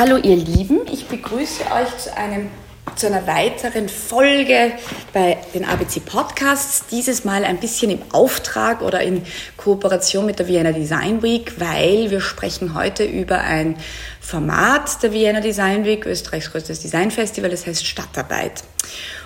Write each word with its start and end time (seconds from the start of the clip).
Hallo 0.00 0.16
ihr 0.16 0.36
Lieben, 0.36 0.80
ich 0.90 1.08
begrüße 1.08 1.62
euch 1.64 1.98
zu, 1.98 2.16
einem, 2.16 2.48
zu 2.96 3.08
einer 3.08 3.26
weiteren 3.26 3.86
Folge 3.90 4.72
bei 5.12 5.36
den 5.52 5.66
ABC 5.66 6.00
Podcasts. 6.00 6.86
Dieses 6.90 7.26
Mal 7.26 7.44
ein 7.44 7.58
bisschen 7.58 7.90
im 7.90 7.98
Auftrag 8.10 8.80
oder 8.80 9.02
in 9.02 9.20
Kooperation 9.58 10.24
mit 10.24 10.38
der 10.38 10.48
Vienna 10.48 10.72
Design 10.72 11.22
Week, 11.22 11.52
weil 11.60 12.10
wir 12.10 12.22
sprechen 12.22 12.74
heute 12.74 13.04
über 13.04 13.42
ein 13.42 13.76
Format 14.22 15.02
der 15.02 15.12
Vienna 15.12 15.42
Design 15.42 15.84
Week, 15.84 16.06
Österreichs 16.06 16.50
größtes 16.50 16.80
Designfestival, 16.80 17.50
das 17.50 17.66
heißt 17.66 17.86
Stadtarbeit. 17.86 18.64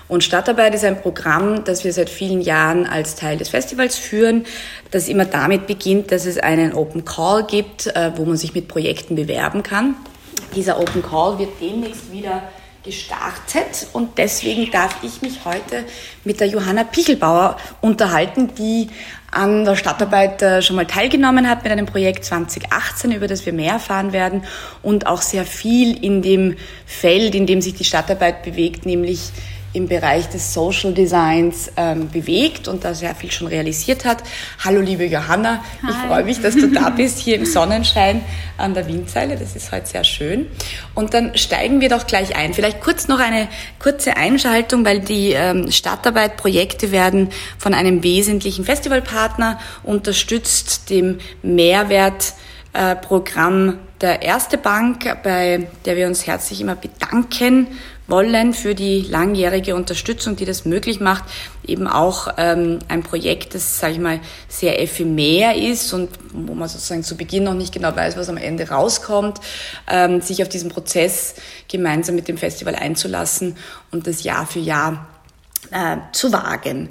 Und 0.08 0.24
Stadtarbeit 0.24 0.74
ist 0.74 0.84
ein 0.84 1.00
Programm, 1.00 1.62
das 1.62 1.84
wir 1.84 1.92
seit 1.92 2.10
vielen 2.10 2.40
Jahren 2.40 2.84
als 2.84 3.14
Teil 3.14 3.36
des 3.36 3.50
Festivals 3.50 3.96
führen, 3.96 4.44
das 4.90 5.06
immer 5.06 5.24
damit 5.24 5.68
beginnt, 5.68 6.10
dass 6.10 6.26
es 6.26 6.36
einen 6.36 6.74
Open 6.74 7.04
Call 7.04 7.46
gibt, 7.46 7.86
äh, 7.94 8.10
wo 8.16 8.24
man 8.24 8.36
sich 8.36 8.54
mit 8.56 8.66
Projekten 8.66 9.14
bewerben 9.14 9.62
kann. 9.62 9.94
Dieser 10.54 10.78
Open 10.80 11.02
Call 11.02 11.38
wird 11.38 11.60
demnächst 11.60 12.12
wieder 12.12 12.42
gestartet 12.84 13.86
und 13.94 14.18
deswegen 14.18 14.70
darf 14.70 14.96
ich 15.02 15.22
mich 15.22 15.44
heute 15.44 15.84
mit 16.22 16.40
der 16.40 16.48
Johanna 16.48 16.84
Pichelbauer 16.84 17.56
unterhalten, 17.80 18.54
die 18.54 18.90
an 19.30 19.64
der 19.64 19.74
Stadtarbeit 19.74 20.42
äh, 20.42 20.62
schon 20.62 20.76
mal 20.76 20.86
teilgenommen 20.86 21.48
hat 21.48 21.64
mit 21.64 21.72
einem 21.72 21.86
Projekt 21.86 22.24
2018, 22.26 23.12
über 23.12 23.26
das 23.26 23.46
wir 23.46 23.52
mehr 23.52 23.72
erfahren 23.72 24.12
werden 24.12 24.44
und 24.82 25.06
auch 25.06 25.22
sehr 25.22 25.44
viel 25.44 25.96
in 26.04 26.22
dem 26.22 26.56
Feld, 26.86 27.34
in 27.34 27.46
dem 27.46 27.60
sich 27.62 27.74
die 27.74 27.84
Stadtarbeit 27.84 28.42
bewegt, 28.42 28.86
nämlich 28.86 29.32
im 29.74 29.88
Bereich 29.88 30.28
des 30.28 30.54
Social 30.54 30.94
Designs 30.94 31.70
ähm, 31.76 32.08
bewegt 32.08 32.68
und 32.68 32.84
da 32.84 32.94
sehr 32.94 33.14
viel 33.16 33.32
schon 33.32 33.48
realisiert 33.48 34.04
hat. 34.04 34.22
Hallo 34.64 34.80
liebe 34.80 35.04
Johanna, 35.04 35.64
Hi. 35.82 35.90
ich 35.90 35.96
freue 36.08 36.24
mich, 36.24 36.40
dass 36.40 36.54
du 36.54 36.68
da 36.68 36.90
bist, 36.96 37.18
hier 37.18 37.36
im 37.36 37.44
Sonnenschein 37.44 38.22
an 38.56 38.72
der 38.72 38.86
Windseile. 38.86 39.36
Das 39.36 39.56
ist 39.56 39.72
heute 39.72 39.86
sehr 39.86 40.04
schön. 40.04 40.46
Und 40.94 41.12
dann 41.12 41.36
steigen 41.36 41.80
wir 41.80 41.88
doch 41.88 42.06
gleich 42.06 42.36
ein. 42.36 42.54
Vielleicht 42.54 42.80
kurz 42.80 43.08
noch 43.08 43.18
eine 43.18 43.48
kurze 43.80 44.16
Einschaltung, 44.16 44.84
weil 44.84 45.00
die 45.00 45.32
ähm, 45.32 45.72
Stadtarbeit-Projekte 45.72 46.92
werden 46.92 47.30
von 47.58 47.74
einem 47.74 48.04
wesentlichen 48.04 48.64
Festivalpartner 48.64 49.58
unterstützt, 49.82 50.88
dem 50.88 51.18
Mehrwert 51.42 52.34
äh, 52.74 52.94
Programm 52.94 53.78
der 54.00 54.22
Erste 54.22 54.56
Bank, 54.56 55.22
bei 55.24 55.66
der 55.84 55.96
wir 55.96 56.06
uns 56.06 56.26
herzlich 56.26 56.60
immer 56.60 56.76
bedanken 56.76 57.66
wollen 58.06 58.52
für 58.52 58.74
die 58.74 59.00
langjährige 59.00 59.74
Unterstützung, 59.74 60.36
die 60.36 60.44
das 60.44 60.64
möglich 60.64 61.00
macht. 61.00 61.24
Eben 61.66 61.86
auch 61.86 62.34
ähm, 62.36 62.80
ein 62.88 63.02
Projekt, 63.02 63.54
das, 63.54 63.78
sage 63.78 63.94
ich 63.94 63.98
mal, 63.98 64.20
sehr 64.48 64.80
ephemer 64.82 65.54
ist 65.54 65.92
und 65.92 66.10
wo 66.32 66.54
man 66.54 66.68
sozusagen 66.68 67.02
zu 67.02 67.16
Beginn 67.16 67.44
noch 67.44 67.54
nicht 67.54 67.72
genau 67.72 67.94
weiß, 67.94 68.16
was 68.16 68.28
am 68.28 68.36
Ende 68.36 68.68
rauskommt, 68.68 69.40
ähm, 69.90 70.20
sich 70.20 70.42
auf 70.42 70.48
diesen 70.48 70.70
Prozess 70.70 71.34
gemeinsam 71.68 72.14
mit 72.14 72.28
dem 72.28 72.36
Festival 72.36 72.74
einzulassen 72.74 73.56
und 73.90 74.06
das 74.06 74.22
Jahr 74.22 74.46
für 74.46 74.60
Jahr 74.60 75.06
äh, 75.70 75.96
zu 76.12 76.32
wagen. 76.32 76.90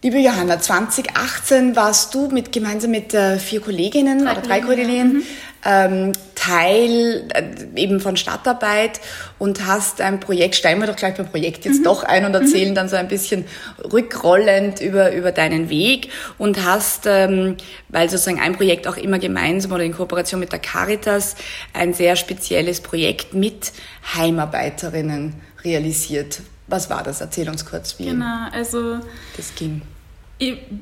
Liebe 0.00 0.18
Johanna, 0.18 0.60
2018 0.60 1.74
warst 1.74 2.14
du 2.14 2.28
mit, 2.28 2.52
gemeinsam 2.52 2.92
mit 2.92 3.14
äh, 3.14 3.36
vier 3.40 3.60
Kolleginnen 3.60 4.24
drei 4.24 4.32
oder 4.32 4.42
drei 4.42 4.60
Kolleginnen 4.60 5.12
mhm. 5.14 5.22
Ähm, 5.64 6.12
Teil 6.34 7.28
äh, 7.34 7.80
eben 7.80 8.00
von 8.00 8.16
Stadtarbeit 8.16 9.00
und 9.38 9.66
hast 9.66 10.00
ein 10.00 10.20
Projekt, 10.20 10.54
steigen 10.54 10.80
wir 10.80 10.86
doch 10.86 10.96
gleich 10.96 11.16
beim 11.16 11.28
Projekt 11.28 11.64
jetzt 11.64 11.80
mhm. 11.80 11.84
doch 11.84 12.04
ein 12.04 12.24
und 12.24 12.34
erzählen 12.34 12.70
mhm. 12.70 12.74
dann 12.74 12.88
so 12.88 12.96
ein 12.96 13.08
bisschen 13.08 13.44
rückrollend 13.92 14.80
über, 14.80 15.12
über 15.12 15.32
deinen 15.32 15.68
Weg 15.68 16.10
und 16.38 16.64
hast, 16.64 17.06
ähm, 17.06 17.56
weil 17.88 18.08
sozusagen 18.08 18.40
ein 18.40 18.56
Projekt 18.56 18.86
auch 18.86 18.96
immer 18.96 19.18
gemeinsam 19.18 19.72
oder 19.72 19.84
in 19.84 19.92
Kooperation 19.94 20.40
mit 20.40 20.52
der 20.52 20.60
Caritas, 20.60 21.36
ein 21.72 21.92
sehr 21.92 22.16
spezielles 22.16 22.80
Projekt 22.80 23.34
mit 23.34 23.72
Heimarbeiterinnen 24.14 25.34
realisiert. 25.64 26.40
Was 26.68 26.88
war 26.90 27.02
das? 27.02 27.20
Erzähl 27.20 27.48
uns 27.48 27.64
kurz, 27.64 27.98
wie 27.98 28.06
genau, 28.06 28.46
also 28.52 29.00
das 29.36 29.54
ging. 29.54 29.82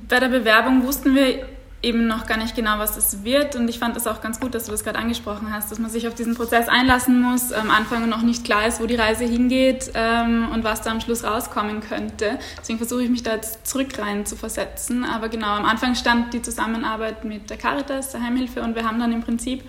Bei 0.09 0.21
der 0.21 0.29
Bewerbung 0.29 0.85
wussten 0.85 1.15
wir 1.15 1.47
eben 1.87 2.09
noch 2.09 2.27
gar 2.27 2.37
nicht 2.37 2.57
genau, 2.57 2.79
was 2.79 2.97
es 2.97 3.23
wird. 3.23 3.55
Und 3.55 3.69
ich 3.69 3.79
fand 3.79 3.97
es 3.97 4.09
auch 4.09 4.21
ganz 4.21 4.41
gut, 4.41 4.55
dass 4.57 4.65
du 4.65 4.73
das 4.73 4.83
gerade 4.83 4.99
angesprochen 4.99 5.53
hast, 5.53 5.71
dass 5.71 5.79
man 5.79 5.89
sich 5.89 6.09
auf 6.09 6.15
diesen 6.15 6.35
Prozess 6.35 6.69
einlassen 6.69 7.23
muss, 7.23 7.53
am 7.53 7.71
Anfang 7.71 8.09
noch 8.09 8.23
nicht 8.23 8.45
klar 8.45 8.67
ist, 8.67 8.81
wo 8.81 8.87
die 8.87 8.97
Reise 8.97 9.25
hingeht 9.25 9.93
ähm, 9.95 10.49
und 10.53 10.65
was 10.65 10.83
da 10.83 10.91
am 10.91 11.01
Schluss 11.01 11.23
rauskommen 11.23 11.81
könnte. 11.81 12.39
Deswegen 12.59 12.79
versuche 12.79 13.05
ich 13.05 13.11
mich 13.11 13.23
da 13.23 13.35
jetzt 13.35 13.67
zurück 13.67 13.99
rein 13.99 14.27
zu 14.27 14.35
versetzen. 14.35 15.05
Aber 15.05 15.29
genau, 15.29 15.55
am 15.55 15.65
Anfang 15.65 15.95
stand 15.95 16.35
die 16.35 16.43
Zusammenarbeit 16.43 17.25
mit 17.25 17.51
der 17.51 17.57
Caritas, 17.57 18.11
der 18.11 18.23
Heimhilfe, 18.23 18.63
und 18.63 18.75
wir 18.75 18.85
haben 18.85 18.99
dann 18.99 19.13
im 19.13 19.23
Prinzip, 19.23 19.63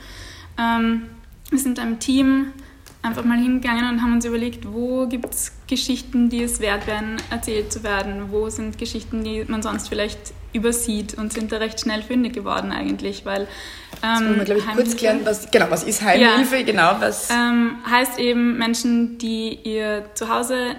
ähm, 0.58 1.04
wir 1.52 1.60
sind 1.60 1.78
einem 1.80 2.00
Team 2.00 2.52
einfach 3.02 3.24
mal 3.24 3.38
hingegangen 3.38 3.90
und 3.90 4.02
haben 4.02 4.14
uns 4.14 4.26
überlegt, 4.26 4.72
wo 4.72 5.08
gibt 5.08 5.34
es 5.34 5.52
Geschichten, 5.68 6.30
die 6.30 6.44
es 6.44 6.60
wert 6.60 6.88
wären, 6.88 7.18
erzählt 7.30 7.72
zu 7.72 7.84
werden? 7.84 8.32
Wo 8.32 8.50
sind 8.50 8.78
Geschichten, 8.78 9.24
die 9.24 9.46
man 9.48 9.62
sonst 9.62 9.90
vielleicht 9.90 10.34
übersieht 10.54 11.14
und 11.14 11.34
sind 11.34 11.52
da 11.52 11.58
recht 11.58 11.80
schnell 11.80 12.02
fündig 12.02 12.34
geworden 12.34 12.72
eigentlich, 12.72 13.26
weil 13.26 13.48
ähm, 14.04 14.36
das 14.38 14.46
glaube 14.46 14.62
ich, 14.62 14.68
kurz 14.68 14.96
klären, 14.96 15.22
was, 15.24 15.50
genau, 15.52 15.68
was 15.70 15.84
ist 15.84 16.02
Heimhilfe? 16.02 16.58
Ja, 16.58 16.64
genau, 16.64 16.96
was 17.00 17.30
ähm, 17.30 17.76
heißt 17.90 18.20
eben 18.20 18.58
Menschen, 18.58 19.18
die 19.18 19.60
ihr 19.64 20.06
Zuhause 20.16 20.76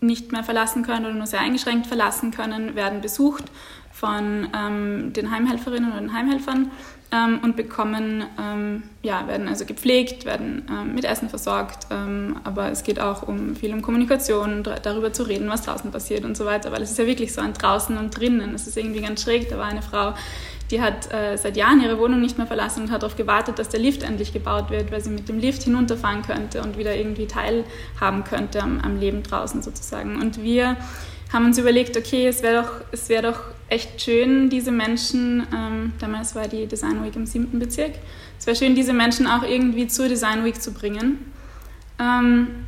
nicht 0.00 0.32
mehr 0.32 0.44
verlassen 0.44 0.82
können 0.82 1.06
oder 1.06 1.14
nur 1.14 1.26
sehr 1.26 1.40
eingeschränkt 1.40 1.86
verlassen 1.86 2.30
können, 2.30 2.74
werden 2.74 3.00
besucht 3.00 3.44
von 3.92 4.48
ähm, 4.56 5.12
den 5.12 5.30
Heimhelferinnen 5.30 5.90
oder 5.90 6.00
den 6.00 6.12
Heimhelfern 6.12 6.70
ähm, 7.10 7.40
und 7.42 7.56
bekommen, 7.56 8.24
ähm, 8.38 8.82
ja, 9.02 9.26
werden 9.26 9.48
also 9.48 9.64
gepflegt, 9.64 10.24
werden 10.26 10.66
ähm, 10.70 10.94
mit 10.94 11.04
Essen 11.04 11.28
versorgt, 11.28 11.86
ähm, 11.90 12.38
aber 12.44 12.70
es 12.70 12.82
geht 12.82 13.00
auch 13.00 13.22
um 13.22 13.56
viel 13.56 13.72
um 13.72 13.80
Kommunikation, 13.80 14.62
darüber 14.62 15.12
zu 15.12 15.22
reden, 15.22 15.48
was 15.48 15.62
draußen 15.62 15.90
passiert 15.90 16.24
und 16.24 16.36
so 16.36 16.44
weiter, 16.44 16.70
weil 16.70 16.82
es 16.82 16.90
ist 16.90 16.98
ja 16.98 17.06
wirklich 17.06 17.32
so 17.32 17.40
ein 17.40 17.54
Draußen 17.54 17.96
und 17.96 18.18
Drinnen. 18.18 18.54
Es 18.54 18.66
ist 18.66 18.76
irgendwie 18.76 19.00
ganz 19.00 19.22
schräg. 19.22 19.48
Da 19.48 19.56
war 19.56 19.66
eine 19.66 19.80
Frau, 19.80 20.12
die 20.70 20.82
hat 20.82 21.10
äh, 21.12 21.36
seit 21.36 21.56
Jahren 21.56 21.80
ihre 21.80 21.98
Wohnung 21.98 22.20
nicht 22.20 22.36
mehr 22.36 22.46
verlassen 22.46 22.82
und 22.82 22.90
hat 22.90 23.02
darauf 23.02 23.16
gewartet, 23.16 23.58
dass 23.58 23.70
der 23.70 23.80
Lift 23.80 24.02
endlich 24.02 24.32
gebaut 24.32 24.70
wird, 24.70 24.92
weil 24.92 25.00
sie 25.00 25.10
mit 25.10 25.28
dem 25.28 25.38
Lift 25.38 25.62
hinunterfahren 25.62 26.22
könnte 26.22 26.62
und 26.62 26.76
wieder 26.76 26.94
irgendwie 26.94 27.26
teilhaben 27.26 28.24
könnte 28.24 28.62
am, 28.62 28.80
am 28.80 28.98
Leben 28.98 29.22
draußen 29.22 29.62
sozusagen. 29.62 30.20
Und 30.20 30.42
wir 30.42 30.76
haben 31.32 31.46
uns 31.46 31.58
überlegt, 31.58 31.96
okay, 31.96 32.26
es 32.26 32.42
wäre 32.42 32.62
doch, 32.62 33.08
wär 33.08 33.22
doch 33.22 33.40
echt 33.68 34.00
schön, 34.00 34.48
diese 34.48 34.72
Menschen, 34.72 35.46
ähm, 35.54 35.92
damals 35.98 36.34
war 36.34 36.48
die 36.48 36.66
Design 36.66 37.04
Week 37.04 37.14
im 37.16 37.26
siebten 37.26 37.58
Bezirk, 37.58 37.92
es 38.38 38.46
wäre 38.46 38.56
schön, 38.56 38.74
diese 38.74 38.92
Menschen 38.92 39.26
auch 39.26 39.42
irgendwie 39.42 39.88
zur 39.88 40.08
Design 40.08 40.44
Week 40.44 40.60
zu 40.60 40.72
bringen. 40.72 41.32
Ähm, 41.98 42.66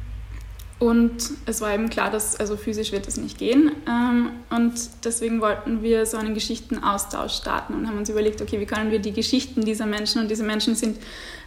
und 0.80 1.32
es 1.44 1.60
war 1.60 1.74
eben 1.74 1.90
klar, 1.90 2.10
dass 2.10 2.40
also 2.40 2.56
physisch 2.56 2.90
wird 2.90 3.06
es 3.06 3.18
nicht 3.18 3.36
gehen. 3.36 3.70
Ähm, 3.86 4.30
und 4.48 4.72
deswegen 5.04 5.42
wollten 5.42 5.82
wir 5.82 6.06
so 6.06 6.16
einen 6.16 6.32
Geschichtenaustausch 6.32 7.34
starten 7.34 7.74
und 7.74 7.86
haben 7.86 7.98
uns 7.98 8.08
überlegt, 8.08 8.40
okay, 8.40 8.58
wie 8.58 8.64
können 8.64 8.90
wir 8.90 8.98
die 8.98 9.12
Geschichten 9.12 9.60
dieser 9.60 9.84
Menschen, 9.84 10.22
und 10.22 10.30
diese 10.30 10.42
Menschen 10.42 10.74
sind 10.74 10.96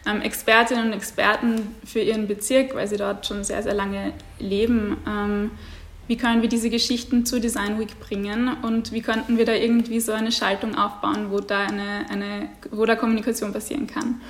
ähm, 0.06 0.22
Expertinnen 0.22 0.86
und 0.86 0.94
Experten 0.94 1.76
für 1.84 2.00
ihren 2.00 2.28
Bezirk, 2.28 2.76
weil 2.76 2.88
sie 2.88 2.98
dort 2.98 3.26
schon 3.26 3.44
sehr, 3.44 3.64
sehr 3.64 3.74
lange 3.74 4.14
leben, 4.38 4.98
ähm, 5.08 5.52
wie 6.08 6.18
können 6.18 6.42
wir 6.42 6.50
diese 6.50 6.70
Geschichten 6.70 7.26
zur 7.26 7.40
Design 7.40 7.80
Week 7.80 8.00
bringen 8.00 8.58
und 8.62 8.92
wie 8.92 9.02
könnten 9.02 9.38
wir 9.38 9.46
da 9.46 9.54
irgendwie 9.54 10.00
so 10.00 10.12
eine 10.12 10.32
Schaltung 10.32 10.76
aufbauen, 10.76 11.28
wo 11.30 11.40
da, 11.40 11.66
eine, 11.66 12.06
eine, 12.10 12.50
wo 12.72 12.86
da 12.86 12.96
Kommunikation 12.96 13.54
passieren 13.54 13.88
kann. 13.88 14.22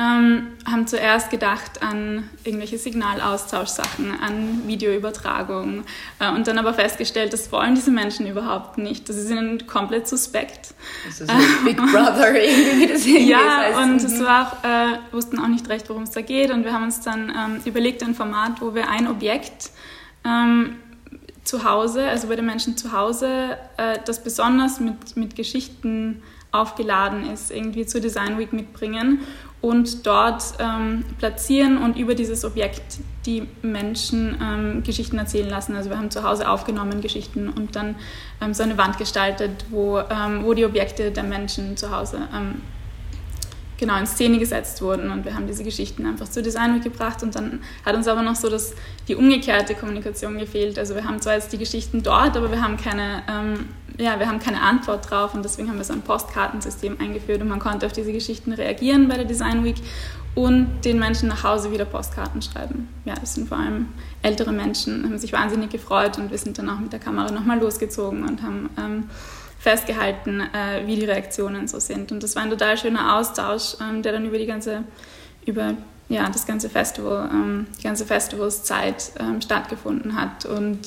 Ähm, 0.00 0.46
haben 0.64 0.86
zuerst 0.86 1.28
gedacht 1.28 1.82
an 1.82 2.30
irgendwelche 2.44 2.78
Signalaustauschsachen, 2.78 4.12
an 4.20 4.62
Videoübertragung 4.68 5.82
äh, 6.20 6.30
und 6.30 6.46
dann 6.46 6.56
aber 6.56 6.72
festgestellt, 6.72 7.32
das 7.32 7.50
wollen 7.50 7.74
diese 7.74 7.90
Menschen 7.90 8.28
überhaupt 8.28 8.78
nicht. 8.78 9.08
Das 9.08 9.16
ist 9.16 9.28
ihnen 9.28 9.66
komplett 9.66 10.06
suspekt. 10.06 10.72
Das 11.04 11.20
ist 11.20 11.28
ein 11.28 11.42
Big 11.64 11.78
Brother 11.78 12.32
irgendwie, 12.32 12.86
das 12.86 13.04
irgendwie 13.06 13.28
Ja, 13.28 13.56
heißt. 13.58 13.78
und 13.80 13.96
es 13.96 14.20
mhm. 14.20 14.24
war 14.24 14.46
auch, 14.46 14.64
äh, 14.64 14.98
wussten 15.10 15.40
auch 15.40 15.48
nicht 15.48 15.68
recht, 15.68 15.88
worum 15.88 16.04
es 16.04 16.12
da 16.12 16.20
geht 16.20 16.52
und 16.52 16.62
wir 16.62 16.72
haben 16.72 16.84
uns 16.84 17.00
dann 17.00 17.30
ähm, 17.30 17.60
überlegt, 17.64 18.04
ein 18.04 18.14
Format, 18.14 18.60
wo 18.60 18.76
wir 18.76 18.88
ein 18.88 19.08
Objekt 19.08 19.70
ähm, 20.24 20.76
zu 21.48 21.64
Hause, 21.64 22.06
also 22.06 22.28
bei 22.28 22.36
den 22.36 22.44
Menschen 22.44 22.76
zu 22.76 22.92
Hause, 22.92 23.56
äh, 23.78 23.98
das 24.04 24.22
besonders 24.22 24.80
mit, 24.80 25.16
mit 25.16 25.34
Geschichten 25.34 26.22
aufgeladen 26.52 27.30
ist, 27.30 27.50
irgendwie 27.50 27.86
zur 27.86 28.02
Design 28.02 28.38
Week 28.38 28.52
mitbringen 28.52 29.20
und 29.62 30.06
dort 30.06 30.42
ähm, 30.58 31.06
platzieren 31.18 31.78
und 31.78 31.96
über 31.96 32.14
dieses 32.14 32.44
Objekt 32.44 32.98
die 33.24 33.48
Menschen 33.62 34.36
ähm, 34.42 34.82
Geschichten 34.82 35.16
erzählen 35.16 35.48
lassen. 35.48 35.74
Also 35.74 35.88
wir 35.88 35.96
haben 35.96 36.10
zu 36.10 36.22
Hause 36.22 36.50
aufgenommen 36.50 37.00
Geschichten 37.00 37.48
und 37.48 37.74
dann 37.74 37.96
ähm, 38.42 38.52
so 38.52 38.62
eine 38.62 38.76
Wand 38.76 38.98
gestaltet, 38.98 39.64
wo, 39.70 40.00
ähm, 40.00 40.44
wo 40.44 40.52
die 40.52 40.66
Objekte 40.66 41.10
der 41.10 41.24
Menschen 41.24 41.78
zu 41.78 41.90
Hause 41.96 42.28
ähm, 42.34 42.60
genau 43.78 43.98
in 43.98 44.06
Szene 44.06 44.38
gesetzt 44.38 44.82
wurden. 44.82 45.10
Und 45.10 45.24
wir 45.24 45.34
haben 45.34 45.46
diese 45.46 45.64
Geschichten 45.64 46.04
einfach 46.04 46.28
zur 46.28 46.42
Design 46.42 46.74
mitgebracht. 46.74 47.22
Und 47.22 47.34
dann 47.34 47.60
hat 47.86 47.94
uns 47.94 48.06
aber 48.06 48.22
noch 48.22 48.36
so 48.36 48.50
dass 48.50 48.74
die 49.06 49.14
umgekehrte 49.14 49.74
Kommunikation 49.74 50.36
gefehlt. 50.38 50.78
Also 50.78 50.94
wir 50.94 51.04
haben 51.04 51.20
zwar 51.20 51.34
jetzt 51.34 51.52
die 51.52 51.58
Geschichten 51.58 52.02
dort, 52.02 52.36
aber 52.36 52.50
wir 52.50 52.60
haben 52.60 52.76
keine, 52.76 53.22
ähm, 53.28 53.68
ja, 53.96 54.18
wir 54.18 54.28
haben 54.28 54.40
keine 54.40 54.60
Antwort 54.60 55.10
drauf. 55.10 55.34
Und 55.34 55.44
deswegen 55.44 55.68
haben 55.70 55.78
wir 55.78 55.84
so 55.84 55.94
ein 55.94 56.02
Postkartensystem 56.02 56.98
eingeführt. 57.00 57.40
Und 57.40 57.48
man 57.48 57.60
konnte 57.60 57.86
auf 57.86 57.92
diese 57.92 58.12
Geschichten 58.12 58.52
reagieren 58.52 59.08
bei 59.08 59.14
der 59.14 59.24
Design 59.24 59.64
Week 59.64 59.76
und 60.34 60.84
den 60.84 60.98
Menschen 60.98 61.28
nach 61.28 61.42
Hause 61.42 61.72
wieder 61.72 61.84
Postkarten 61.84 62.42
schreiben. 62.42 62.88
Ja, 63.04 63.14
das 63.14 63.34
sind 63.34 63.48
vor 63.48 63.58
allem 63.58 63.88
ältere 64.22 64.52
Menschen, 64.52 65.04
haben 65.04 65.18
sich 65.18 65.32
wahnsinnig 65.32 65.70
gefreut. 65.70 66.18
Und 66.18 66.30
wir 66.30 66.38
sind 66.38 66.58
dann 66.58 66.68
auch 66.68 66.78
mit 66.78 66.92
der 66.92 67.00
Kamera 67.00 67.30
nochmal 67.32 67.58
losgezogen 67.58 68.24
und 68.24 68.42
haben 68.42 68.70
ähm, 68.78 69.04
festgehalten, 69.58 70.40
äh, 70.40 70.86
wie 70.86 70.96
die 70.96 71.04
Reaktionen 71.04 71.66
so 71.68 71.80
sind. 71.80 72.12
Und 72.12 72.22
das 72.22 72.36
war 72.36 72.42
ein 72.44 72.50
total 72.50 72.76
schöner 72.78 73.16
Austausch, 73.16 73.76
ähm, 73.80 74.02
der 74.02 74.12
dann 74.12 74.24
über 74.24 74.38
die 74.38 74.46
ganze, 74.46 74.84
über 75.44 75.74
ja, 76.08 76.28
das 76.28 76.46
ganze 76.46 76.70
Festival, 76.70 77.28
ähm, 77.32 77.66
die 77.78 77.82
ganze 77.82 78.06
Festivalszeit 78.06 79.12
ähm, 79.20 79.40
stattgefunden 79.40 80.18
hat 80.18 80.46
und 80.46 80.78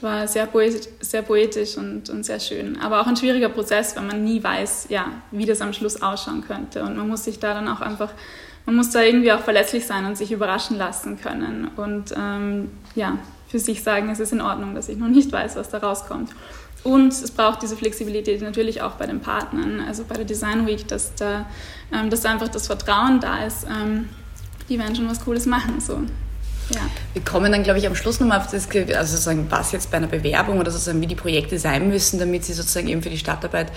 war 0.00 0.26
sehr 0.28 0.46
poetisch, 0.46 0.86
sehr 1.00 1.22
poetisch 1.22 1.76
und, 1.76 2.10
und 2.10 2.24
sehr 2.24 2.40
schön. 2.40 2.78
Aber 2.80 3.00
auch 3.00 3.06
ein 3.06 3.16
schwieriger 3.16 3.48
Prozess, 3.48 3.96
weil 3.96 4.04
man 4.04 4.24
nie 4.24 4.42
weiß, 4.42 4.86
ja, 4.88 5.06
wie 5.30 5.46
das 5.46 5.60
am 5.60 5.72
Schluss 5.72 6.02
ausschauen 6.02 6.44
könnte. 6.46 6.82
Und 6.82 6.96
man 6.96 7.08
muss 7.08 7.24
sich 7.24 7.38
da 7.38 7.54
dann 7.54 7.68
auch 7.68 7.80
einfach, 7.80 8.10
man 8.66 8.76
muss 8.76 8.90
da 8.90 9.02
irgendwie 9.02 9.32
auch 9.32 9.40
verlässlich 9.40 9.86
sein 9.86 10.04
und 10.04 10.16
sich 10.16 10.32
überraschen 10.32 10.76
lassen 10.76 11.18
können. 11.20 11.70
Und 11.76 12.12
ähm, 12.16 12.70
ja, 12.94 13.18
für 13.48 13.58
sich 13.58 13.82
sagen, 13.82 14.10
es 14.10 14.20
ist 14.20 14.32
in 14.32 14.40
Ordnung, 14.40 14.74
dass 14.74 14.88
ich 14.88 14.98
noch 14.98 15.08
nicht 15.08 15.30
weiß, 15.32 15.56
was 15.56 15.70
da 15.70 15.78
rauskommt. 15.78 16.30
Und 16.84 17.12
es 17.12 17.30
braucht 17.30 17.62
diese 17.62 17.76
Flexibilität 17.76 18.42
natürlich 18.42 18.82
auch 18.82 18.92
bei 18.92 19.06
den 19.06 19.20
Partnern, 19.20 19.80
also 19.80 20.04
bei 20.04 20.16
der 20.16 20.26
Design 20.26 20.66
Week, 20.66 20.86
dass 20.86 21.14
da, 21.14 21.46
ähm, 21.92 22.10
dass 22.10 22.20
da 22.20 22.30
einfach 22.30 22.48
das 22.48 22.66
Vertrauen 22.66 23.20
da 23.20 23.44
ist, 23.44 23.64
ähm, 23.64 24.10
die 24.68 24.78
werden 24.78 24.94
schon 24.94 25.08
was 25.08 25.24
Cooles 25.24 25.46
machen. 25.46 25.80
So. 25.80 26.02
Ja. 26.70 26.80
Wir 27.12 27.22
kommen 27.22 27.52
dann, 27.52 27.62
glaube 27.62 27.78
ich, 27.78 27.86
am 27.86 27.94
Schluss 27.94 28.20
nochmal 28.20 28.38
auf 28.38 28.50
das, 28.50 28.68
also 28.68 29.12
sozusagen, 29.12 29.46
was 29.50 29.72
jetzt 29.72 29.90
bei 29.90 29.96
einer 29.96 30.06
Bewerbung 30.06 30.58
oder 30.58 30.70
sozusagen, 30.70 31.00
wie 31.00 31.06
die 31.06 31.14
Projekte 31.14 31.58
sein 31.58 31.88
müssen, 31.88 32.18
damit 32.18 32.44
sie 32.44 32.52
sozusagen 32.52 32.88
eben 32.88 33.02
für 33.02 33.10
die 33.10 33.18
Stadtarbeit 33.18 33.72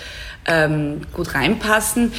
ähm, 0.46 1.00
gut 1.12 1.34
reinpassen 1.34 2.12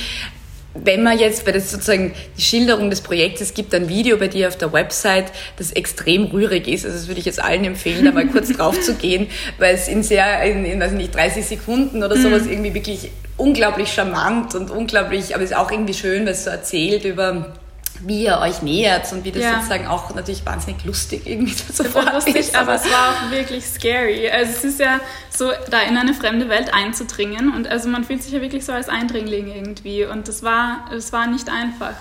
wenn 0.76 1.04
man 1.04 1.18
jetzt, 1.18 1.46
weil 1.46 1.54
das 1.54 1.72
sozusagen 1.72 2.14
die 2.38 2.42
Schilderung 2.42 2.90
des 2.90 3.02
Projektes 3.02 3.54
gibt, 3.54 3.74
ein 3.74 3.90
Video 3.90 4.18
bei 4.18 4.28
dir 4.28 4.48
auf 4.48 4.58
der 4.58 4.72
Website, 4.72 5.32
das 5.58 5.72
extrem 5.72 6.26
rührig 6.26 6.68
ist. 6.68 6.86
Also 6.86 6.98
das 6.98 7.08
würde 7.08 7.20
ich 7.20 7.26
jetzt 7.26 7.42
allen 7.42 7.64
empfehlen, 7.66 8.06
da 8.06 8.12
mal 8.12 8.28
kurz 8.28 8.50
drauf 8.58 8.80
zu 8.80 8.96
gehen, 8.96 9.28
weil 9.58 9.76
es 9.76 9.88
in 9.88 10.04
sehr, 10.04 10.44
in, 10.44 10.66
in 10.66 10.80
weiß 10.80 10.92
nicht, 10.92 11.16
30 11.16 11.46
Sekunden 11.46 12.04
oder 12.04 12.18
sowas 12.18 12.44
mhm. 12.44 12.52
irgendwie 12.52 12.74
wirklich 12.76 13.10
unglaublich 13.38 13.92
charmant 13.92 14.54
und 14.54 14.70
unglaublich, 14.70 15.34
aber 15.34 15.44
es 15.44 15.52
ist 15.52 15.58
auch 15.58 15.72
irgendwie 15.72 15.94
schön, 15.94 16.26
weil 16.26 16.34
es 16.34 16.44
so 16.44 16.50
erzählt 16.50 17.06
über 17.06 17.54
wie 18.02 18.24
ihr 18.24 18.40
euch 18.40 18.62
nähert 18.62 19.12
und 19.12 19.24
wie 19.26 19.32
das 19.32 19.44
ja. 19.44 19.56
sozusagen 19.56 19.88
auch 19.88 20.14
natürlich 20.14 20.46
wahnsinnig 20.46 20.84
lustig 20.86 21.26
irgendwie 21.26 21.54
sofort 21.74 22.14
lustig, 22.14 22.36
ist. 22.36 22.56
Aber 22.56 22.76
es 22.76 22.86
war 22.86 23.12
auch 23.12 23.32
wirklich 23.32 23.66
scary. 23.66 24.30
Also 24.30 24.52
es 24.52 24.64
ist 24.64 24.80
ja 24.80 25.00
so, 25.30 25.52
da 25.70 25.82
in 25.82 25.98
eine 25.98 26.14
fremde 26.14 26.50
Welt 26.50 26.74
einzudringen 26.74 27.54
und 27.54 27.68
also 27.68 27.90
man 27.90 28.04
fühlt 28.04 28.24
sich 28.24 28.34
ja 28.34 28.42
wirklich 28.42 28.66
so 28.66 28.72
als 28.72 28.90
Eindringling 28.90 29.48
irgendwie 29.48 30.06
und 30.06 30.28
das 30.28 30.44
war, 30.44 30.86
das 30.92 31.12
war 31.12 31.28
nicht 31.28 31.50
einfach. 31.50 31.94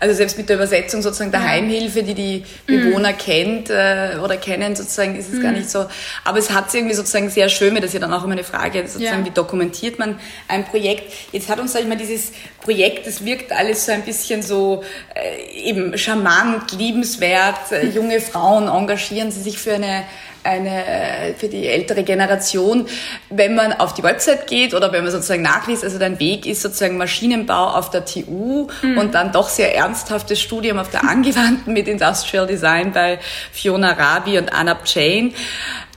Also 0.00 0.14
selbst 0.14 0.36
mit 0.38 0.48
der 0.48 0.56
Übersetzung 0.56 1.02
sozusagen 1.02 1.30
der 1.30 1.42
Heimhilfe, 1.42 2.02
die 2.02 2.14
die 2.14 2.44
Bewohner 2.66 3.12
mhm. 3.12 3.18
kennt 3.18 3.70
äh, 3.70 4.18
oder 4.22 4.36
kennen, 4.36 4.76
sozusagen 4.76 5.16
ist 5.16 5.28
es 5.28 5.38
mhm. 5.38 5.42
gar 5.42 5.52
nicht 5.52 5.70
so. 5.70 5.86
Aber 6.24 6.38
es 6.38 6.50
hat 6.50 6.72
irgendwie 6.74 6.94
sozusagen 6.94 7.30
sehr 7.30 7.48
schön, 7.48 7.74
das 7.76 7.86
ist 7.86 7.94
ja 7.94 8.00
dann 8.00 8.12
auch 8.12 8.24
immer 8.24 8.32
eine 8.32 8.44
Frage, 8.44 8.86
sozusagen, 8.86 9.20
ja. 9.20 9.26
wie 9.26 9.30
dokumentiert 9.30 9.98
man 9.98 10.18
ein 10.48 10.64
Projekt. 10.64 11.12
Jetzt 11.32 11.48
hat 11.48 11.60
uns, 11.60 11.72
sag 11.72 11.82
ich 11.82 11.88
mal, 11.88 11.96
dieses 11.96 12.32
Projekt, 12.60 13.06
das 13.06 13.24
wirkt 13.24 13.52
alles 13.52 13.86
so 13.86 13.92
ein 13.92 14.02
bisschen 14.02 14.42
so 14.42 14.82
äh, 15.14 15.68
eben 15.68 15.96
charmant, 15.96 16.72
liebenswert. 16.72 17.72
Äh, 17.72 17.86
junge 17.94 18.20
Frauen 18.20 18.68
engagieren 18.68 19.30
sie 19.30 19.40
sich 19.40 19.58
für 19.58 19.74
eine 19.74 20.04
eine, 20.46 21.34
für 21.36 21.48
die 21.48 21.66
ältere 21.66 22.02
Generation, 22.02 22.86
wenn 23.28 23.54
man 23.54 23.72
auf 23.72 23.94
die 23.94 24.02
Website 24.02 24.46
geht 24.46 24.74
oder 24.74 24.92
wenn 24.92 25.02
man 25.02 25.12
sozusagen 25.12 25.42
nachliest, 25.42 25.84
also 25.84 25.98
dein 25.98 26.18
Weg 26.20 26.46
ist 26.46 26.62
sozusagen 26.62 26.96
Maschinenbau 26.96 27.68
auf 27.74 27.90
der 27.90 28.04
TU 28.04 28.68
mhm. 28.82 28.98
und 28.98 29.14
dann 29.14 29.32
doch 29.32 29.48
sehr 29.48 29.74
ernsthaftes 29.74 30.40
Studium 30.40 30.78
auf 30.78 30.90
der 30.90 31.08
Angewandten 31.08 31.72
mit 31.72 31.88
Industrial 31.88 32.46
Design 32.46 32.92
bei 32.92 33.18
Fiona 33.52 33.92
Rabi 33.92 34.38
und 34.38 34.52
Anab 34.52 34.84
Chain. 34.84 35.34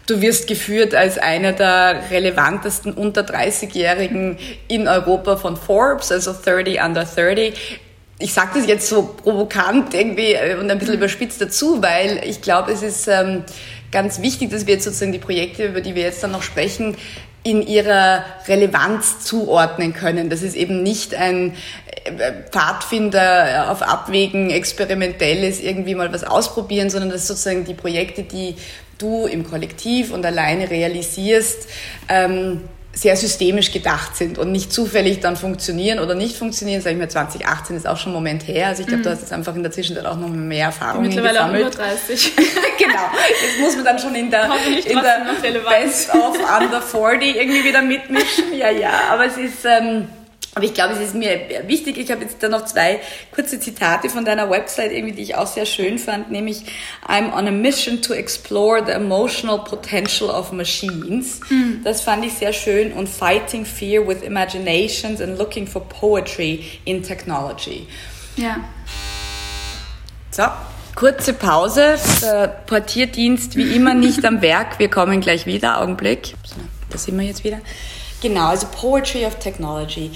Du 0.08 0.22
wirst 0.22 0.48
geführt 0.48 0.96
als 0.96 1.20
einer 1.20 1.54
der 1.54 2.10
relevantesten 2.10 2.94
unter 2.94 3.22
30-Jährigen 3.22 4.40
in 4.68 4.88
Europa 4.88 5.38
von 5.38 5.56
Forbes, 5.56 6.12
also 6.12 6.34
30 6.34 6.82
under 6.82 7.06
30 7.06 7.80
ich 8.20 8.34
sage 8.34 8.50
das 8.56 8.68
jetzt 8.68 8.88
so 8.88 9.16
provokant 9.24 9.94
irgendwie 9.94 10.36
und 10.60 10.70
ein 10.70 10.78
bisschen 10.78 10.96
mhm. 10.96 11.00
überspitzt 11.00 11.42
dazu, 11.42 11.82
weil 11.82 12.22
ich 12.26 12.42
glaube, 12.42 12.72
es 12.74 12.84
ist 12.84 13.08
ähm, 13.08 13.44
ganz 13.92 14.22
wichtig, 14.22 14.52
dass 14.52 14.68
wir 14.68 14.76
jetzt 14.76 14.84
sozusagen 14.84 15.12
die 15.12 15.20
Projekte, 15.20 15.66
über 15.66 15.82
die 15.82 15.96
wir 15.96 16.04
jetzt 16.04 16.24
dann 16.24 16.32
noch 16.32 16.44
sprechen, 16.44 16.96
in 17.44 17.66
ihrer 17.66 18.26
Relevanz 18.48 19.22
zuordnen 19.22 19.94
können. 19.94 20.30
Das 20.30 20.42
ist 20.42 20.56
eben 20.56 20.84
nicht 20.84 21.16
ein 21.16 21.56
äh, 22.04 22.34
Pfadfinder 22.52 23.72
auf 23.72 23.82
Abwägen, 23.82 24.50
experimentelles, 24.50 25.62
irgendwie 25.62 25.96
mal 25.96 26.12
was 26.12 26.24
ausprobieren, 26.24 26.90
sondern 26.90 27.10
das 27.10 27.22
ist 27.22 27.28
sozusagen 27.28 27.64
die 27.64 27.74
Projekte, 27.74 28.24
die 28.24 28.56
du 28.98 29.26
im 29.26 29.50
Kollektiv 29.50 30.12
und 30.12 30.26
alleine 30.26 30.70
realisierst, 30.70 31.70
ähm, 32.10 32.62
sehr 32.92 33.16
systemisch 33.16 33.72
gedacht 33.72 34.18
sind 34.18 34.38
und 34.38 34.52
nicht 34.52 34.74
zufällig 34.74 35.20
dann 35.20 35.38
funktionieren 35.38 36.00
oder 36.00 36.16
nicht 36.16 36.36
funktionieren. 36.36 36.82
Sag 36.82 36.92
ich 36.94 36.98
mal, 36.98 37.10
2018 37.10 37.76
ist 37.76 37.88
auch 37.88 37.98
schon 37.98 38.12
ein 38.12 38.16
Moment 38.16 38.48
her. 38.48 38.68
Also 38.68 38.82
ich 38.82 38.88
glaube, 38.88 39.02
mhm. 39.02 39.04
du 39.04 39.12
hast 39.12 39.22
jetzt 39.22 39.32
einfach 39.32 39.56
in 39.56 39.64
der 39.64 39.72
Zwischenzeit 39.72 40.06
auch 40.06 40.18
noch 40.18 40.30
mehr 40.30 40.66
Erfahrung 40.66 41.04
Mittlerweile 41.04 41.34
gesammelt. 41.34 41.66
auch 41.66 41.74
über 41.74 41.84
30. 41.84 42.36
genau. 42.78 43.10
Jetzt 43.42 43.60
muss 43.62 43.76
man 43.76 43.86
dann 43.86 44.00
schon 44.00 44.16
in 44.16 44.32
der, 44.32 44.50
in 44.86 45.02
der 45.02 45.60
Best 45.70 46.14
of 46.14 46.38
Under 46.60 46.82
40 46.82 47.36
irgendwie 47.36 47.64
wieder 47.64 47.82
mitmischen. 47.82 48.54
Ja, 48.54 48.70
ja. 48.70 48.92
Aber 49.12 49.26
es 49.26 49.38
ist... 49.38 49.66
Ähm, 49.66 50.08
aber 50.56 50.66
ich 50.66 50.74
glaube, 50.74 50.94
es 50.94 51.00
ist 51.00 51.16
mir 51.16 51.40
wichtig. 51.68 51.98
Ich 51.98 52.12
habe 52.12 52.24
jetzt 52.24 52.42
da 52.42 52.50
noch 52.50 52.66
zwei 52.66 53.00
kurze 53.34 53.60
Zitate 53.60 54.10
von 54.10 54.26
deiner 54.26 54.50
Website, 54.50 54.92
irgendwie, 54.92 55.14
die 55.14 55.22
ich 55.22 55.36
auch 55.36 55.48
sehr 55.48 55.66
schön 55.66 56.00
fand, 56.00 56.32
nämlich 56.32 56.64
I'm 57.08 57.32
on 57.34 57.48
a 57.48 57.52
mission 57.52 58.02
to 58.02 58.14
explore 58.14 58.84
the 58.84 58.92
emotional 58.92 59.60
potential 59.60 60.30
of 60.30 60.52
machines. 60.52 61.40
Mhm. 61.50 61.82
Das 61.84 62.02
fand 62.02 62.26
ich 62.26 62.34
sehr 62.34 62.54
schön 62.54 62.92
und 62.94 63.08
fighting 63.08 63.66
fear 63.66 64.06
with 64.08 64.24
imaginations 64.24 65.22
and 65.22 65.38
looking 65.38 65.68
for 65.68 65.88
poetry 65.88 66.64
in 66.86 67.04
technology. 67.04 67.88
Ja. 68.36 68.58
So, 70.32 70.44
kurze 70.96 71.34
Pause. 71.34 71.98
Der 72.22 72.48
Portierdienst 72.48 73.56
wie 73.56 73.76
immer 73.76 73.94
nicht 73.94 74.26
am 74.26 74.42
Werk. 74.42 74.80
Wir 74.80 74.90
kommen 74.90 75.22
gleich 75.22 75.46
wieder. 75.46 75.82
Augenblick. 75.82 76.36
So, 76.44 76.56
da 76.90 76.98
sind 76.98 77.20
wir 77.20 77.26
jetzt 77.26 77.44
wieder. 77.44 77.60
Genau, 78.22 78.48
also 78.50 78.68
Poetry 78.68 79.26
of 79.26 79.36
Technology. 79.36 80.12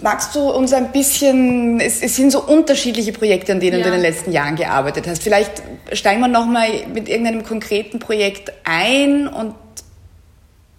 Magst 0.00 0.34
du 0.34 0.50
uns 0.50 0.72
ein 0.72 0.92
bisschen, 0.92 1.80
es, 1.80 2.02
es, 2.02 2.16
sind 2.16 2.32
so 2.32 2.42
unterschiedliche 2.42 3.12
Projekte, 3.12 3.52
an 3.52 3.60
denen 3.60 3.78
ja. 3.78 3.84
du 3.84 3.88
in 3.88 3.94
den 3.94 4.02
letzten 4.02 4.32
Jahren 4.32 4.56
gearbeitet 4.56 5.06
hast. 5.06 5.22
Vielleicht 5.22 5.62
steigen 5.92 6.20
wir 6.20 6.28
nochmal 6.28 6.68
mit 6.92 7.08
irgendeinem 7.08 7.44
konkreten 7.44 8.00
Projekt 8.00 8.52
ein 8.64 9.28
und, 9.28 9.54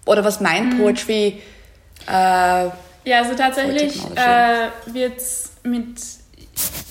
oder 0.04 0.24
was 0.24 0.40
meint 0.40 0.74
mhm. 0.74 0.78
Poetry? 0.78 1.40
Äh, 2.06 2.12
ja, 2.12 3.22
also 3.22 3.34
tatsächlich 3.34 4.00
äh, 4.16 4.68
wird 4.92 5.18
es 5.18 5.52
mit 5.62 5.96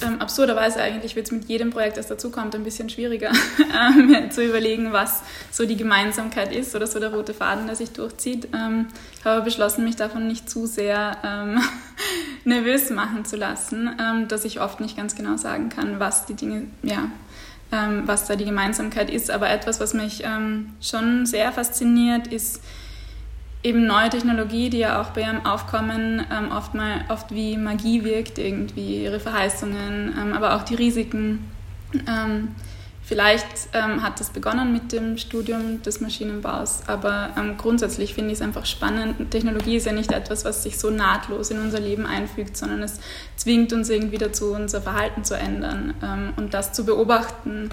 ähm, 0.06 0.22
absurderweise 0.22 0.82
eigentlich 0.82 1.16
wird 1.16 1.28
es 1.28 1.32
mit 1.32 1.46
jedem 1.46 1.72
Projekt, 1.72 1.98
das 1.98 2.08
dazukommt, 2.08 2.54
ein 2.54 2.64
bisschen 2.64 2.90
schwieriger 2.90 3.32
ähm, 3.98 4.30
zu 4.30 4.44
überlegen, 4.44 4.94
was 4.94 5.22
so 5.52 5.66
die 5.66 5.78
Gemeinsamkeit 5.78 6.54
ist 6.54 6.76
oder 6.76 6.88
so 6.88 7.00
der 7.00 7.14
rote 7.14 7.34
Faden, 7.34 7.68
der 7.68 7.76
sich 7.76 7.92
durchzieht. 7.92 8.50
Ähm, 8.54 8.88
ich 9.18 9.26
habe 9.26 9.42
beschlossen, 9.42 9.84
mich 9.84 9.96
davon 9.96 10.28
nicht 10.28 10.50
zu 10.50 10.68
sehr 10.68 11.18
ähm, 11.24 11.62
nervös 12.46 12.90
machen 12.90 13.26
zu 13.26 13.38
lassen, 13.38 13.90
ähm, 14.00 14.28
dass 14.28 14.46
ich 14.46 14.62
oft 14.62 14.80
nicht 14.80 14.98
ganz 14.98 15.16
genau 15.16 15.38
sagen 15.38 15.70
kann, 15.70 16.00
was 16.00 16.26
die 16.26 16.36
Dinge, 16.36 16.68
ja, 16.84 17.10
ähm, 17.72 18.04
was 18.06 18.28
da 18.28 18.36
die 18.36 18.46
Gemeinsamkeit 18.46 19.10
ist. 19.10 19.32
Aber 19.32 19.50
etwas, 19.50 19.80
was 19.80 19.94
mich 19.94 20.24
schon 20.82 21.26
sehr 21.26 21.52
fasziniert, 21.52 22.28
ist, 22.28 22.62
eben 23.66 23.88
neue 23.88 24.10
Technologie, 24.10 24.70
die 24.70 24.78
ja 24.78 25.02
auch 25.02 25.10
bei 25.10 25.22
ihrem 25.22 25.44
Aufkommen 25.44 26.24
ähm, 26.32 26.52
oft, 26.52 26.76
mal, 26.76 27.04
oft 27.10 27.34
wie 27.34 27.58
Magie 27.58 28.04
wirkt, 28.04 28.38
irgendwie 28.38 29.04
ihre 29.04 29.20
Verheißungen, 29.20 30.16
ähm, 30.18 30.34
aber 30.34 30.56
auch 30.56 30.62
die 30.62 30.76
Risiken. 30.76 31.52
Ähm, 32.08 32.50
vielleicht 33.02 33.48
ähm, 33.74 34.04
hat 34.04 34.20
das 34.20 34.30
begonnen 34.30 34.72
mit 34.72 34.92
dem 34.92 35.18
Studium 35.18 35.82
des 35.82 36.00
Maschinenbaus, 36.00 36.84
aber 36.86 37.32
ähm, 37.40 37.58
grundsätzlich 37.58 38.14
finde 38.14 38.32
ich 38.32 38.38
es 38.38 38.42
einfach 38.44 38.68
spannend. 38.68 39.32
Technologie 39.32 39.78
ist 39.78 39.88
ja 39.88 39.94
nicht 39.94 40.12
etwas, 40.12 40.46
was 40.46 40.62
sich 40.62 40.78
so 40.78 40.92
nahtlos 40.92 41.50
in 41.50 41.60
unser 41.60 41.80
Leben 41.80 42.06
einfügt, 42.06 42.56
sondern 42.56 42.84
es 42.84 43.00
zwingt 43.36 43.74
uns 43.74 43.90
irgendwie 43.90 44.20
dazu, 44.20 44.54
unser 44.54 44.80
Verhalten 44.80 45.24
zu 45.24 45.36
ändern 45.36 45.96
ähm, 46.04 46.34
und 46.36 46.54
das 46.54 46.72
zu 46.72 46.86
beobachten. 46.86 47.70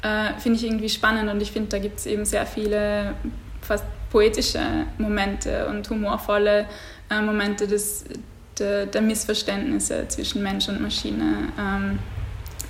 Äh, 0.00 0.38
finde 0.38 0.58
ich 0.58 0.64
irgendwie 0.64 0.88
spannend 0.88 1.30
und 1.30 1.42
ich 1.42 1.52
finde, 1.52 1.68
da 1.68 1.78
gibt 1.78 1.98
es 1.98 2.06
eben 2.06 2.24
sehr 2.24 2.46
viele 2.46 3.14
fast 3.60 3.84
poetische 4.14 4.60
Momente 4.98 5.66
und 5.66 5.90
humorvolle 5.90 6.66
äh, 7.10 7.20
Momente 7.20 7.66
des, 7.66 8.04
der, 8.56 8.86
der, 8.86 9.02
Missverständnisse 9.02 10.06
zwischen 10.06 10.40
Mensch 10.40 10.68
und 10.68 10.80
Maschine. 10.80 11.52
Ähm, 11.58 11.98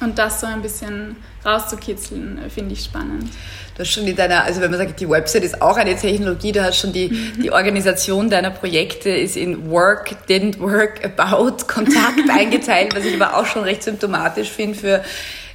Und 0.01 0.19
das 0.19 0.41
so 0.41 0.47
ein 0.47 0.63
bisschen 0.63 1.17
rauszukitzeln, 1.45 2.39
finde 2.49 2.73
ich 2.73 2.85
spannend. 2.85 3.31
Du 3.75 3.81
hast 3.81 3.91
schon 3.91 4.07
in 4.07 4.17
deiner, 4.17 4.43
also 4.45 4.63
wenn 4.63 4.71
man 4.71 4.79
sagt, 4.79 4.99
die 5.01 5.09
Website 5.09 5.45
ist 5.45 5.61
auch 5.61 5.77
eine 5.77 5.97
Technologie, 5.97 6.53
du 6.53 6.65
hast 6.65 6.79
schon 6.79 6.95
die, 6.95 7.09
mhm. 7.09 7.43
die 7.43 7.53
Organisation 7.53 8.31
deiner 8.31 8.51
Projekte 8.51 9.11
ist 9.11 9.37
in 9.37 9.71
Work, 9.71 10.17
Didn't 10.29 10.59
Work, 10.61 11.05
About, 11.05 11.67
Kontakt 11.67 12.23
eingeteilt, 12.31 12.97
was 12.97 13.05
ich 13.05 13.21
aber 13.21 13.37
auch 13.37 13.47
schon 13.47 13.65
recht 13.65 13.83
symptomatisch 13.83 14.49
finde 14.49 14.79
für 14.79 15.05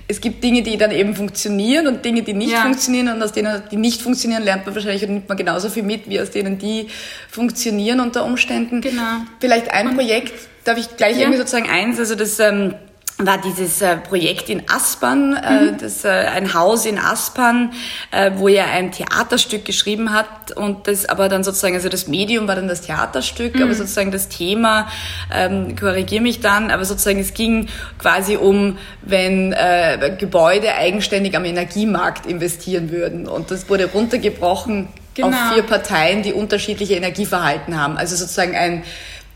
es 0.10 0.22
gibt 0.22 0.44
Dinge, 0.44 0.64
die 0.64 0.76
dann 0.76 0.90
eben 0.90 1.16
funktionieren 1.16 1.86
und 1.86 2.04
Dinge, 2.04 2.24
die 2.24 2.34
nicht 2.34 2.52
ja. 2.52 2.62
funktionieren 2.62 3.10
und 3.10 3.22
aus 3.22 3.32
denen, 3.32 3.62
die 3.72 3.78
nicht 3.78 4.02
funktionieren, 4.02 4.44
lernt 4.44 4.66
man 4.66 4.74
wahrscheinlich 4.74 5.04
und 5.04 5.14
nimmt 5.14 5.30
man 5.30 5.38
genauso 5.38 5.70
viel 5.70 5.84
mit, 5.84 6.10
wie 6.10 6.20
aus 6.20 6.32
denen, 6.32 6.58
die 6.58 6.88
funktionieren 7.30 8.00
unter 8.00 8.26
Umständen. 8.26 8.82
Genau. 8.82 9.22
Vielleicht 9.40 9.70
ein 9.70 9.90
und, 9.90 9.96
Projekt, 9.96 10.34
darf 10.64 10.80
ich 10.80 10.98
gleich 10.98 11.14
ja. 11.14 11.22
irgendwie 11.22 11.38
sozusagen 11.38 11.70
eins, 11.70 12.00
also 12.00 12.16
das, 12.16 12.40
ähm, 12.40 12.74
war 13.20 13.38
dieses 13.38 13.82
äh, 13.82 13.98
Projekt 13.98 14.50
in 14.50 14.64
Aspern, 14.70 15.34
äh, 15.34 15.72
mhm. 15.72 15.78
das, 15.78 16.06
äh, 16.06 16.08
ein 16.08 16.54
Haus 16.54 16.86
in 16.86 16.98
Aspern, 16.98 17.74
äh, 18.12 18.32
wo 18.36 18.48
er 18.48 18.68
ein 18.72 18.92
Theaterstück 18.94 19.66
geschrieben 19.66 20.14
hat 20.14 20.52
und 20.56 20.88
das 20.88 21.06
aber 21.06 21.28
dann 21.28 21.44
sozusagen, 21.44 21.76
also 21.76 21.90
das 21.90 22.08
Medium 22.08 22.48
war 22.48 22.56
dann 22.56 22.70
das 22.70 22.82
Theaterstück, 22.82 23.56
mhm. 23.56 23.64
aber 23.64 23.74
sozusagen 23.74 24.12
das 24.12 24.30
Thema, 24.30 24.88
ähm, 25.34 25.76
korrigiere 25.76 26.22
mich 26.22 26.40
dann, 26.40 26.72
aber 26.72 26.86
sozusagen 26.86 27.20
es 27.20 27.34
ging 27.34 27.68
quasi 27.98 28.38
um, 28.38 28.78
wenn 29.02 29.52
äh, 29.52 30.16
Gebäude 30.18 30.74
eigenständig 30.76 31.36
am 31.36 31.44
Energiemarkt 31.44 32.26
investieren 32.26 32.90
würden 32.90 33.28
und 33.28 33.52
das 33.52 33.70
wurde 33.70 33.88
runtergebrochen 33.88 34.88
genau. 35.14 35.28
auf 35.28 35.54
vier 35.54 35.64
Parteien, 35.64 36.24
die 36.24 36.32
unterschiedliche 36.32 36.96
Energieverhalten 36.96 37.80
haben, 37.80 37.98
also 37.98 38.16
sozusagen 38.16 38.56
ein 38.56 38.84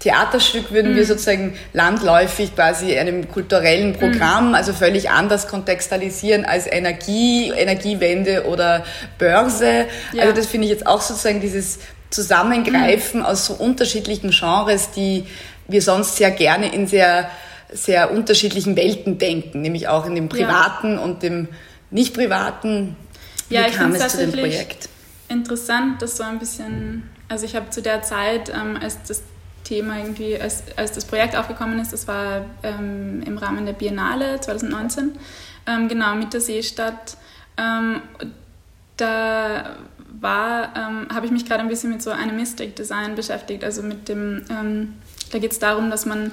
Theaterstück 0.04 0.72
würden 0.72 0.92
mhm. 0.92 0.96
wir 0.98 1.06
sozusagen 1.06 1.56
landläufig 1.72 2.54
quasi 2.56 2.98
einem 2.98 3.30
kulturellen 3.30 3.92
mhm. 3.92 4.00
Programm, 4.00 4.50
mhm. 4.50 4.56
also 4.56 4.74
völlig 4.74 5.10
anders 5.10 5.48
kontextualisieren 5.48 6.44
als 6.44 6.68
Energie, 6.68 7.52
Energiewende 7.56 8.46
oder 8.46 8.84
Börse. 9.18 9.86
Ja. 10.12 10.24
Also 10.24 10.36
das 10.36 10.48
finde 10.48 10.66
ich 10.66 10.72
jetzt 10.72 10.86
auch 10.86 11.02
sozusagen 11.02 11.40
dieses 11.40 11.80
Zusammengreifen 12.10 13.22
mhm. 13.22 13.26
aus 13.26 13.46
so 13.46 13.54
unterschiedlichen 13.54 14.32
Genres, 14.32 14.92
die 14.92 15.26
wir 15.70 15.82
sonst 15.82 16.18
sehr 16.18 16.32
gerne 16.32 16.74
in 16.74 16.86
sehr, 16.86 17.30
sehr 17.72 18.12
unterschiedlichen 18.12 18.76
Welten 18.76 19.18
denken, 19.18 19.62
nämlich 19.62 19.88
auch 19.88 20.06
in 20.06 20.16
dem 20.16 20.28
privaten 20.28 20.96
ja. 20.96 21.00
und 21.00 21.24
dem 21.24 21.48
nicht 21.92 22.14
privaten. 22.14 22.98
Wie 23.48 23.56
ja, 23.56 23.70
kam 23.70 23.96
es 23.96 24.06
zu 24.10 24.18
dem 24.18 24.34
Projekt? 24.34 24.90
Interessant, 25.30 26.02
dass 26.02 26.18
so 26.18 26.24
ein 26.24 26.40
bisschen, 26.40 27.10
also 27.30 27.46
ich 27.46 27.56
habe 27.56 27.70
zu 27.70 27.82
der 27.82 28.02
Zeit, 28.02 28.50
ähm, 28.50 28.78
als 28.82 28.98
das 29.08 29.22
Thema 29.64 29.98
irgendwie, 30.00 30.40
als, 30.40 30.64
als 30.76 30.92
das 30.92 31.06
Projekt 31.06 31.36
aufgekommen 31.36 31.80
ist, 31.80 31.94
das 31.94 32.08
war 32.08 32.46
ähm, 32.64 33.24
im 33.26 33.38
Rahmen 33.38 33.66
der 33.66 33.74
Biennale 33.74 34.40
2019, 34.40 35.18
ähm, 35.68 35.88
genau 35.88 36.16
mit 36.16 36.34
der 36.34 36.42
Seestadt. 36.42 37.18
Ähm, 37.58 38.02
da 38.98 39.78
war, 40.20 40.76
ähm, 40.76 41.08
habe 41.14 41.26
ich 41.26 41.32
mich 41.32 41.46
gerade 41.46 41.62
ein 41.62 41.70
bisschen 41.70 41.92
mit 41.92 42.02
so 42.02 42.12
Animistic 42.12 42.76
Design 42.76 43.16
beschäftigt, 43.16 43.64
also 43.64 43.82
mit 43.82 44.08
dem, 44.10 44.46
ähm, 44.50 44.94
da 45.32 45.40
geht 45.40 45.52
es 45.52 45.60
darum, 45.60 45.90
dass 45.90 46.06
man 46.06 46.32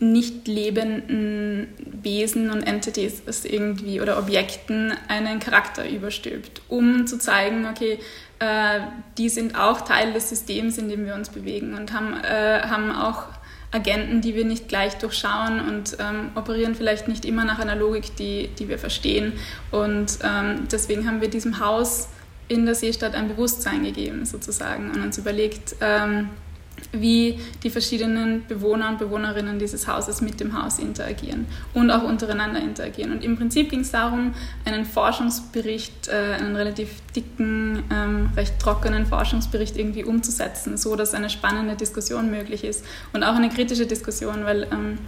nicht 0.00 0.48
lebenden 0.48 1.68
Wesen 2.02 2.50
und 2.50 2.62
Entities 2.62 3.22
irgendwie 3.44 4.00
oder 4.00 4.18
Objekten 4.18 4.94
einen 5.08 5.40
Charakter 5.40 5.88
überstülpt, 5.88 6.62
um 6.68 7.06
zu 7.06 7.18
zeigen, 7.18 7.66
okay, 7.66 7.98
äh, 8.38 8.80
die 9.18 9.28
sind 9.28 9.58
auch 9.58 9.82
Teil 9.82 10.14
des 10.14 10.30
Systems, 10.30 10.78
in 10.78 10.88
dem 10.88 11.04
wir 11.04 11.14
uns 11.14 11.28
bewegen 11.28 11.74
und 11.74 11.92
haben, 11.92 12.14
äh, 12.24 12.62
haben 12.62 12.90
auch 12.90 13.24
Agenten, 13.72 14.22
die 14.22 14.34
wir 14.34 14.46
nicht 14.46 14.68
gleich 14.68 14.96
durchschauen 14.96 15.60
und 15.60 15.96
ähm, 16.00 16.30
operieren 16.34 16.74
vielleicht 16.74 17.06
nicht 17.06 17.24
immer 17.24 17.44
nach 17.44 17.58
einer 17.58 17.76
Logik, 17.76 18.16
die, 18.16 18.48
die 18.58 18.68
wir 18.68 18.78
verstehen. 18.78 19.34
Und 19.70 20.18
ähm, 20.24 20.66
deswegen 20.72 21.06
haben 21.06 21.20
wir 21.20 21.28
diesem 21.28 21.60
Haus 21.60 22.08
in 22.48 22.66
der 22.66 22.74
Seestadt 22.74 23.14
ein 23.14 23.28
Bewusstsein 23.28 23.84
gegeben, 23.84 24.24
sozusagen, 24.24 24.90
und 24.90 25.02
uns 25.02 25.18
überlegt, 25.18 25.76
ähm, 25.80 26.30
wie 26.92 27.38
die 27.62 27.70
verschiedenen 27.70 28.46
Bewohner 28.46 28.88
und 28.88 28.98
Bewohnerinnen 28.98 29.58
dieses 29.58 29.86
Hauses 29.86 30.20
mit 30.20 30.40
dem 30.40 30.60
Haus 30.60 30.78
interagieren 30.78 31.46
und 31.74 31.90
auch 31.90 32.02
untereinander 32.02 32.60
interagieren. 32.60 33.12
Und 33.12 33.24
im 33.24 33.36
Prinzip 33.36 33.70
ging 33.70 33.80
es 33.80 33.90
darum, 33.90 34.34
einen 34.64 34.84
Forschungsbericht, 34.84 36.08
äh, 36.08 36.34
einen 36.38 36.56
relativ 36.56 36.90
dicken, 37.14 37.84
ähm, 37.92 38.30
recht 38.36 38.58
trockenen 38.58 39.06
Forschungsbericht 39.06 39.76
irgendwie 39.76 40.04
umzusetzen, 40.04 40.76
so 40.76 40.96
dass 40.96 41.14
eine 41.14 41.30
spannende 41.30 41.76
Diskussion 41.76 42.30
möglich 42.30 42.64
ist 42.64 42.84
und 43.12 43.22
auch 43.22 43.34
eine 43.34 43.48
kritische 43.48 43.86
Diskussion, 43.86 44.44
weil 44.44 44.64
ähm, 44.72 44.98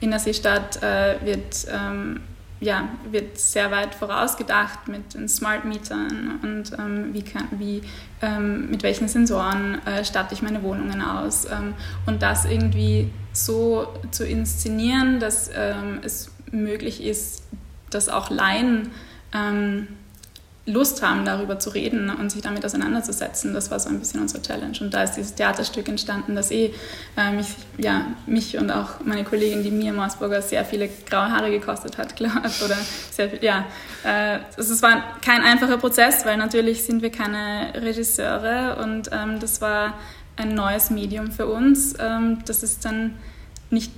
in 0.00 0.10
der 0.10 0.20
Seestadt 0.20 0.82
äh, 0.82 1.16
wird 1.24 1.66
ähm, 1.70 2.20
ja, 2.60 2.88
wird 3.10 3.38
sehr 3.38 3.70
weit 3.70 3.94
vorausgedacht 3.94 4.88
mit 4.88 5.14
den 5.14 5.28
Smart 5.28 5.64
Metern 5.64 6.40
und 6.42 6.72
ähm, 6.78 7.14
wie 7.14 7.22
kann, 7.22 7.46
wie, 7.52 7.82
ähm, 8.20 8.70
mit 8.70 8.82
welchen 8.82 9.06
Sensoren 9.08 9.84
äh, 9.86 10.04
statte 10.04 10.34
ich 10.34 10.42
meine 10.42 10.62
Wohnungen 10.62 11.00
aus. 11.00 11.44
Ähm, 11.44 11.74
und 12.06 12.22
das 12.22 12.44
irgendwie 12.44 13.10
so 13.32 13.86
zu 14.10 14.26
inszenieren, 14.26 15.20
dass 15.20 15.50
ähm, 15.54 16.00
es 16.02 16.32
möglich 16.50 17.02
ist, 17.04 17.44
dass 17.90 18.08
auch 18.08 18.30
Laien 18.30 18.90
ähm, 19.32 19.86
Lust 20.68 21.02
haben, 21.02 21.24
darüber 21.24 21.58
zu 21.58 21.70
reden 21.70 22.10
und 22.10 22.30
sich 22.30 22.42
damit 22.42 22.64
auseinanderzusetzen. 22.64 23.54
Das 23.54 23.70
war 23.70 23.80
so 23.80 23.88
ein 23.88 23.98
bisschen 23.98 24.20
unsere 24.20 24.42
Challenge. 24.42 24.76
Und 24.80 24.92
da 24.92 25.02
ist 25.02 25.12
dieses 25.14 25.34
Theaterstück 25.34 25.88
entstanden, 25.88 26.36
das 26.36 26.50
eh 26.50 26.74
äh, 27.16 27.32
mich, 27.32 27.46
ja, 27.78 28.08
mich 28.26 28.58
und 28.58 28.70
auch 28.70 29.00
meine 29.02 29.24
Kollegin, 29.24 29.62
die 29.62 29.70
Mia 29.70 29.94
Morsburger, 29.94 30.42
sehr 30.42 30.66
viele 30.66 30.90
graue 31.08 31.30
Haare 31.30 31.50
gekostet 31.50 31.96
hat, 31.96 32.14
glaube 32.16 32.42
ich. 32.42 33.42
Ja. 33.42 33.64
Äh, 34.04 34.40
es 34.58 34.82
war 34.82 35.02
kein 35.24 35.42
einfacher 35.42 35.78
Prozess, 35.78 36.26
weil 36.26 36.36
natürlich 36.36 36.84
sind 36.84 37.00
wir 37.00 37.10
keine 37.10 37.72
Regisseure 37.74 38.76
und 38.82 39.08
ähm, 39.10 39.40
das 39.40 39.62
war 39.62 39.94
ein 40.36 40.54
neues 40.54 40.90
Medium 40.90 41.32
für 41.32 41.46
uns. 41.46 41.94
Ähm, 41.98 42.40
das 42.44 42.62
ist 42.62 42.84
dann 42.84 43.14
nicht 43.70 43.92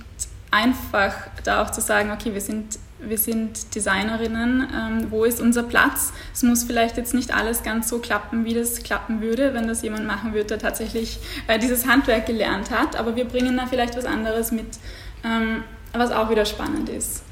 einfach, 0.51 1.15
da 1.43 1.61
auch 1.61 1.69
zu 1.69 1.81
sagen, 1.81 2.11
okay, 2.11 2.33
wir 2.33 2.41
sind 2.41 2.79
wir 3.03 3.17
sind 3.17 3.73
Designerinnen, 3.75 4.67
ähm, 4.73 5.07
wo 5.09 5.23
ist 5.23 5.41
unser 5.41 5.63
Platz? 5.63 6.13
Es 6.33 6.43
muss 6.43 6.63
vielleicht 6.63 6.97
jetzt 6.97 7.13
nicht 7.13 7.33
alles 7.33 7.63
ganz 7.63 7.89
so 7.89 7.99
klappen, 7.99 8.45
wie 8.45 8.53
das 8.53 8.83
klappen 8.83 9.21
würde, 9.21 9.53
wenn 9.53 9.67
das 9.67 9.81
jemand 9.81 10.05
machen 10.05 10.33
würde, 10.33 10.47
der 10.47 10.59
tatsächlich 10.59 11.19
äh, 11.47 11.57
dieses 11.57 11.87
Handwerk 11.87 12.25
gelernt 12.25 12.69
hat, 12.69 12.95
aber 12.95 13.15
wir 13.15 13.25
bringen 13.25 13.57
da 13.57 13.65
vielleicht 13.65 13.97
was 13.97 14.05
anderes 14.05 14.51
mit, 14.51 14.67
ähm, 15.23 15.63
was 15.93 16.11
auch 16.11 16.29
wieder 16.29 16.45
spannend 16.45 16.89
ist. 16.89 17.23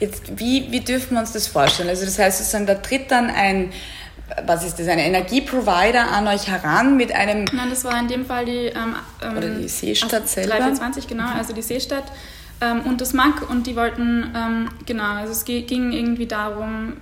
Jetzt, 0.00 0.38
wie, 0.38 0.70
wie 0.70 0.80
dürfen 0.80 1.14
wir 1.14 1.20
uns 1.20 1.32
das 1.32 1.46
vorstellen? 1.46 1.88
Also 1.88 2.04
das 2.04 2.18
heißt 2.18 2.38
sozusagen, 2.38 2.66
da 2.66 2.74
tritt 2.74 3.10
dann 3.10 3.30
ein, 3.30 3.72
was 4.46 4.64
ist 4.64 4.78
das, 4.78 4.88
ein 4.88 4.98
Energieprovider 4.98 6.10
an 6.10 6.26
euch 6.26 6.48
heran 6.48 6.96
mit 6.96 7.12
einem... 7.12 7.44
Nein, 7.52 7.70
das 7.70 7.84
war 7.84 7.98
in 7.98 8.08
dem 8.08 8.26
Fall 8.26 8.44
die... 8.44 8.66
Ähm, 8.66 8.96
Oder 9.20 9.50
die 9.50 9.68
Seestadt 9.68 10.28
selber? 10.28 10.56
324, 10.56 11.06
genau, 11.06 11.28
also 11.28 11.52
die 11.52 11.62
Seestadt 11.62 12.04
ähm, 12.60 12.80
und 12.82 13.00
das 13.00 13.12
MAG 13.14 13.48
und 13.48 13.66
die 13.66 13.76
wollten, 13.76 14.32
ähm, 14.34 14.68
genau, 14.86 15.14
also 15.14 15.32
es 15.32 15.44
ging 15.44 15.92
irgendwie 15.92 16.26
darum, 16.26 16.94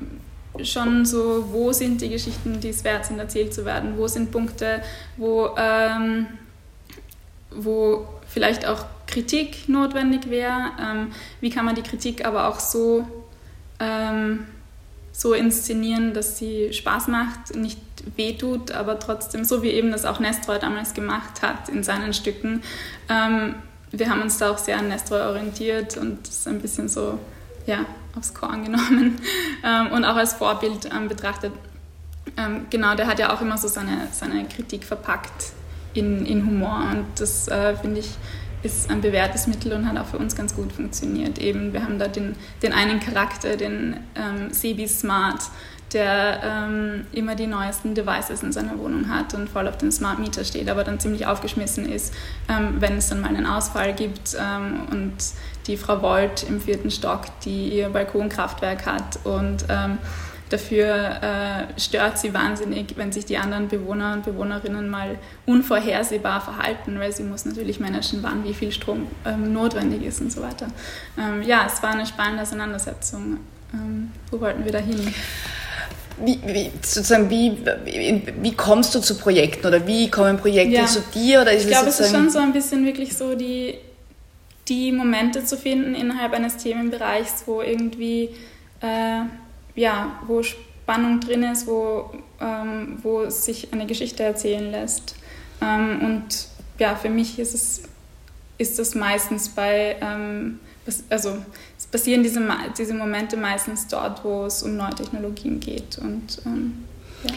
schon 0.65 1.05
so, 1.05 1.49
wo 1.51 1.73
sind 1.73 2.01
die 2.01 2.09
Geschichten, 2.09 2.61
die 2.61 2.71
es 2.71 2.85
wert 2.85 3.07
sind, 3.07 3.19
erzählt 3.19 3.55
zu 3.55 3.65
werden, 3.65 3.97
wo 3.97 4.09
sind 4.09 4.31
Punkte, 4.31 4.83
wo, 5.17 5.51
ähm, 5.57 6.27
wo 7.51 8.07
vielleicht 8.27 8.67
auch 8.67 8.85
Kritik 9.07 9.69
notwendig 9.69 10.29
wäre, 10.31 10.71
ähm, 10.81 11.13
wie 11.41 11.51
kann 11.51 11.65
man 11.65 11.75
die 11.75 11.83
Kritik 11.83 12.25
aber 12.25 12.49
auch 12.49 12.61
so, 12.61 13.07
ähm, 13.81 14.47
so 15.13 15.35
inszenieren, 15.35 16.13
dass 16.15 16.39
sie 16.39 16.73
Spaß 16.73 17.09
macht, 17.09 17.57
nicht 17.57 17.81
wehtut, 18.17 18.71
aber 18.71 18.99
trotzdem, 18.99 19.45
so 19.45 19.63
wie 19.63 19.71
eben 19.71 19.91
das 19.91 20.05
auch 20.05 20.21
Nestroy 20.21 20.59
damals 20.59 20.95
gemacht 20.95 21.43
hat 21.43 21.69
in 21.69 21.83
seinen 21.83 22.13
Stücken, 22.13 22.63
ähm, 23.09 23.57
wir 23.93 24.11
haben 24.11 24.23
uns 24.23 24.39
da 24.39 24.51
auch 24.51 24.59
sehr 24.59 24.79
an 24.79 24.89
Nestor 24.89 25.21
orientiert 25.29 25.97
und 25.97 26.27
das 26.27 26.47
ein 26.47 26.61
bisschen 26.61 26.89
so 26.89 27.19
ja, 27.67 27.85
aufs 28.17 28.35
Korn 28.35 28.65
genommen 28.65 29.21
ähm, 29.65 29.93
und 29.93 30.05
auch 30.05 30.17
als 30.17 30.35
Vorbild 30.35 30.89
ähm, 30.95 31.09
betrachtet. 31.09 31.53
Ähm, 32.37 32.67
genau, 32.71 32.95
der 32.95 33.07
hat 33.07 33.19
ja 33.19 33.33
auch 33.35 33.41
immer 33.41 33.59
so 33.59 33.69
seine, 33.69 34.09
seine 34.13 34.47
Kritik 34.47 34.85
verpackt 34.85 35.53
in, 35.95 36.27
in 36.27 36.47
Humor 36.47 36.87
und 36.93 37.07
das 37.17 37.49
äh, 37.49 37.75
finde 37.77 38.01
ich 38.01 38.11
ist 38.63 38.91
ein 38.91 39.01
bewährtes 39.01 39.47
Mittel 39.47 39.73
und 39.73 39.89
hat 39.89 39.97
auch 39.99 40.07
für 40.07 40.19
uns 40.19 40.35
ganz 40.35 40.55
gut 40.55 40.73
funktioniert. 40.73 41.39
Eben, 41.39 41.73
wir 41.73 41.83
haben 41.83 41.99
da 41.99 42.09
den, 42.09 42.35
den 42.63 42.73
einen 42.73 43.01
Charakter, 43.01 43.57
den 43.57 43.99
ähm, 44.15 44.53
Sebi 44.53 44.89
Smart, 44.89 45.43
der 45.93 46.41
ähm, 46.43 47.07
immer 47.13 47.35
die 47.35 47.47
neuesten 47.47 47.95
Devices 47.95 48.43
in 48.43 48.53
seiner 48.53 48.79
Wohnung 48.79 49.09
hat 49.09 49.33
und 49.35 49.49
voll 49.49 49.67
auf 49.69 49.79
den 49.79 49.91
Smart 49.91 50.19
Meter 50.19 50.45
steht, 50.45 50.69
aber 50.69 50.85
dann 50.85 51.01
ziemlich 51.01 51.27
aufgeschmissen 51.27 51.91
ist, 51.91 52.13
ähm, 52.49 52.77
wenn 52.79 52.99
es 52.99 53.09
dann 53.09 53.21
mal 53.21 53.29
einen 53.29 53.47
Ausfall 53.47 53.95
gibt. 53.95 54.37
Ähm, 54.39 54.83
und 54.91 55.15
die 55.67 55.77
Frau 55.77 56.03
Volt 56.03 56.45
im 56.49 56.61
vierten 56.61 56.91
Stock, 56.91 57.23
die 57.45 57.71
ihr 57.71 57.89
Balkonkraftwerk 57.91 58.87
hat 58.87 59.19
und 59.25 59.65
ähm, 59.69 59.99
dafür 60.49 61.69
äh, 61.75 61.81
stört 61.81 62.19
sie 62.19 62.33
wahnsinnig, 62.33 62.97
wenn 62.97 63.13
sich 63.13 63.27
die 63.27 63.39
anderen 63.39 63.69
Bewohner 63.69 64.15
und 64.15 64.25
Bewohnerinnen 64.25 64.89
mal 64.89 65.19
unvorhersehbar 65.47 66.41
verhalten, 66.41 66.99
weil 66.99 67.13
sie 67.13 67.23
muss 67.23 67.45
natürlich 67.45 67.81
managen, 67.81 68.23
wann 68.23 68.45
wie 68.45 68.55
viel 68.55 68.73
Strom 68.73 69.07
ähm, 69.25 69.53
notwendig 69.53 70.03
ist 70.03 70.21
und 70.21 70.33
so 70.33 70.43
weiter. 70.43 70.69
Ähm, 71.19 71.43
ja, 71.43 71.67
es 71.67 71.83
war 71.83 71.91
eine 71.91 72.07
spannende 72.07 72.43
Auseinandersetzung. 72.43 73.39
Ähm, 73.75 74.13
wo 74.31 74.41
wollten 74.41 74.65
wir 74.65 74.73
da 74.73 74.79
hin? 74.79 75.15
Wie, 76.25 76.41
wie, 76.45 76.71
sozusagen, 76.83 77.31
wie, 77.31 77.59
wie, 77.85 78.23
wie, 78.41 78.53
kommst 78.55 78.95
du 78.95 79.01
zu 79.01 79.17
Projekten 79.17 79.67
oder 79.67 79.87
wie 79.87 80.11
kommen 80.11 80.37
Projekte 80.37 80.75
ja. 80.75 80.87
zu 80.87 81.01
dir? 81.15 81.43
Oder 81.43 81.53
ist 81.53 81.65
ich 81.65 81.69
glaube, 81.69 81.89
es 81.89 82.01
ist 82.01 82.11
schon 82.11 82.29
so 82.31 82.41
ein 82.41 82.53
bisschen 82.53 82.85
wirklich 82.85 83.17
so 83.17 83.37
die, 83.37 83.75
die 84.69 84.91
Momente 84.91 85.45
zu 85.45 85.57
finden 85.57 85.95
innerhalb 85.95 86.33
eines 86.33 86.57
Themenbereichs, 86.57 87.45
wo 87.47 87.63
irgendwie, 87.63 88.31
äh, 88.81 89.21
ja, 89.79 90.21
wo 90.27 90.43
Spannung 90.43 91.21
drin 91.21 91.43
ist, 91.43 91.67
wo, 91.67 92.11
ähm, 92.41 92.99
wo 93.03 93.29
sich 93.31 93.73
eine 93.73 93.87
Geschichte 93.87 94.23
erzählen 94.23 94.71
lässt. 94.71 95.15
Ähm, 95.61 96.01
und 96.03 96.49
ja, 96.79 96.97
für 96.97 97.11
mich 97.11 97.39
ist 97.39 97.55
es 97.55 97.83
ist 98.59 98.79
das 98.79 98.95
meistens 98.95 99.49
bei, 99.49 99.97
ähm, 100.01 100.59
also 101.09 101.39
passieren 101.91 102.23
diese, 102.23 102.47
diese 102.77 102.95
Momente 102.95 103.37
meistens 103.37 103.87
dort, 103.87 104.25
wo 104.25 104.45
es 104.45 104.63
um 104.63 104.77
neue 104.77 104.95
Technologien 104.95 105.61
geht. 105.61 105.99
Und, 105.99 106.43
ähm, 106.45 106.85
ja. 107.25 107.35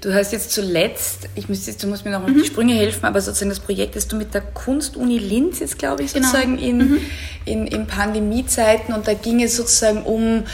Du 0.00 0.14
hast 0.14 0.32
jetzt 0.32 0.50
zuletzt, 0.52 1.28
ich 1.34 1.50
müsste 1.50 1.70
jetzt, 1.70 1.82
du 1.82 1.86
musst 1.86 2.06
mir 2.06 2.10
noch 2.12 2.22
auf 2.22 2.28
mhm. 2.28 2.38
die 2.38 2.46
Sprünge 2.46 2.72
helfen, 2.72 3.04
aber 3.04 3.20
sozusagen 3.20 3.50
das 3.50 3.60
Projekt, 3.60 3.96
das 3.96 4.08
du 4.08 4.16
mit 4.16 4.32
der 4.32 4.40
Kunstuni 4.40 5.18
Linz 5.18 5.58
jetzt, 5.58 5.78
glaube 5.78 6.02
ich, 6.02 6.14
genau. 6.14 6.26
sozusagen 6.26 6.56
genau. 6.56 6.68
in, 6.68 6.78
mhm. 6.78 7.00
in, 7.44 7.66
in 7.66 7.86
Pandemiezeiten 7.86 8.94
und 8.94 9.06
da 9.06 9.12
ging 9.12 9.42
es 9.42 9.56
sozusagen 9.56 10.02
um 10.04 10.44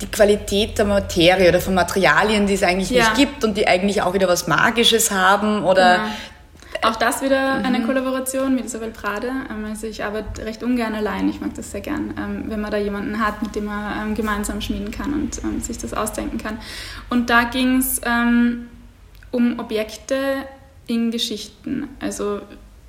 die 0.00 0.06
Qualität 0.06 0.78
der 0.78 0.86
Materie 0.86 1.48
oder 1.48 1.60
von 1.60 1.74
Materialien, 1.74 2.46
die 2.46 2.54
es 2.54 2.62
eigentlich 2.62 2.90
ja. 2.90 3.04
nicht 3.04 3.16
gibt 3.16 3.44
und 3.44 3.56
die 3.56 3.68
eigentlich 3.68 4.00
auch 4.00 4.14
wieder 4.14 4.28
was 4.28 4.46
Magisches 4.46 5.10
haben 5.10 5.64
oder 5.64 5.96
genau. 5.96 6.08
Auch 6.82 6.96
das 6.96 7.22
wieder 7.22 7.58
mhm. 7.58 7.64
eine 7.66 7.82
Kollaboration 7.82 8.54
mit 8.54 8.64
Isabel 8.64 8.90
Prade. 8.90 9.30
Ähm, 9.50 9.64
also 9.66 9.86
ich 9.86 10.02
arbeite 10.04 10.44
recht 10.44 10.62
ungern 10.62 10.94
allein. 10.94 11.28
Ich 11.28 11.40
mag 11.40 11.54
das 11.54 11.70
sehr 11.70 11.80
gern, 11.80 12.14
ähm, 12.18 12.44
wenn 12.46 12.60
man 12.60 12.70
da 12.70 12.78
jemanden 12.78 13.24
hat, 13.24 13.42
mit 13.42 13.54
dem 13.54 13.66
man 13.66 14.08
ähm, 14.08 14.14
gemeinsam 14.14 14.60
schmieden 14.60 14.90
kann 14.90 15.12
und 15.12 15.64
sich 15.64 15.78
das 15.78 15.94
ausdenken 15.94 16.38
kann. 16.38 16.58
Und 17.08 17.30
da 17.30 17.44
ging 17.44 17.78
es 17.78 18.00
um 19.30 19.58
Objekte 19.58 20.16
in 20.86 21.10
Geschichten. 21.10 21.88
Also 22.00 22.40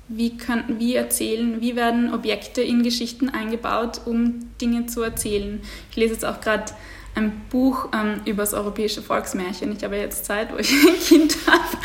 wie, 0.08 0.36
können, 0.36 0.78
wie 0.78 0.94
erzählen, 0.94 1.60
wie 1.60 1.76
werden 1.76 2.12
Objekte 2.12 2.60
in 2.60 2.82
Geschichten 2.82 3.28
eingebaut, 3.28 4.02
um 4.04 4.50
Dinge 4.60 4.86
zu 4.86 5.02
erzählen. 5.02 5.60
Ich 5.90 5.96
lese 5.96 6.14
jetzt 6.14 6.24
auch 6.24 6.40
gerade 6.40 6.72
ein 7.14 7.42
Buch 7.50 7.88
ähm, 7.92 8.20
über 8.24 8.42
das 8.42 8.54
europäische 8.54 9.02
Volksmärchen. 9.02 9.72
Ich 9.76 9.84
habe 9.84 9.96
jetzt 9.96 10.24
Zeit, 10.24 10.52
wo 10.52 10.56
ich 10.56 10.72
ein 10.86 10.98
Kind 10.98 11.36
habe. 11.46 11.76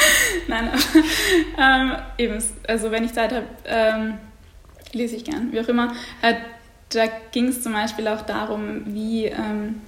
Nein, 0.47 0.69
aber 0.69 0.81
ähm, 1.57 1.95
eben, 2.17 2.43
also 2.67 2.91
wenn 2.91 3.03
ich 3.03 3.13
Zeit 3.13 3.33
habe, 3.33 3.45
ähm, 3.65 4.17
lese 4.93 5.15
ich 5.15 5.25
gern, 5.25 5.51
wie 5.51 5.59
auch 5.59 5.67
immer. 5.67 5.93
Äh, 6.21 6.35
da 6.89 7.03
ging 7.31 7.49
es 7.49 7.61
zum 7.61 7.73
Beispiel 7.73 8.07
auch 8.07 8.21
darum, 8.21 8.83
wie 8.85 9.25
ähm, 9.25 9.81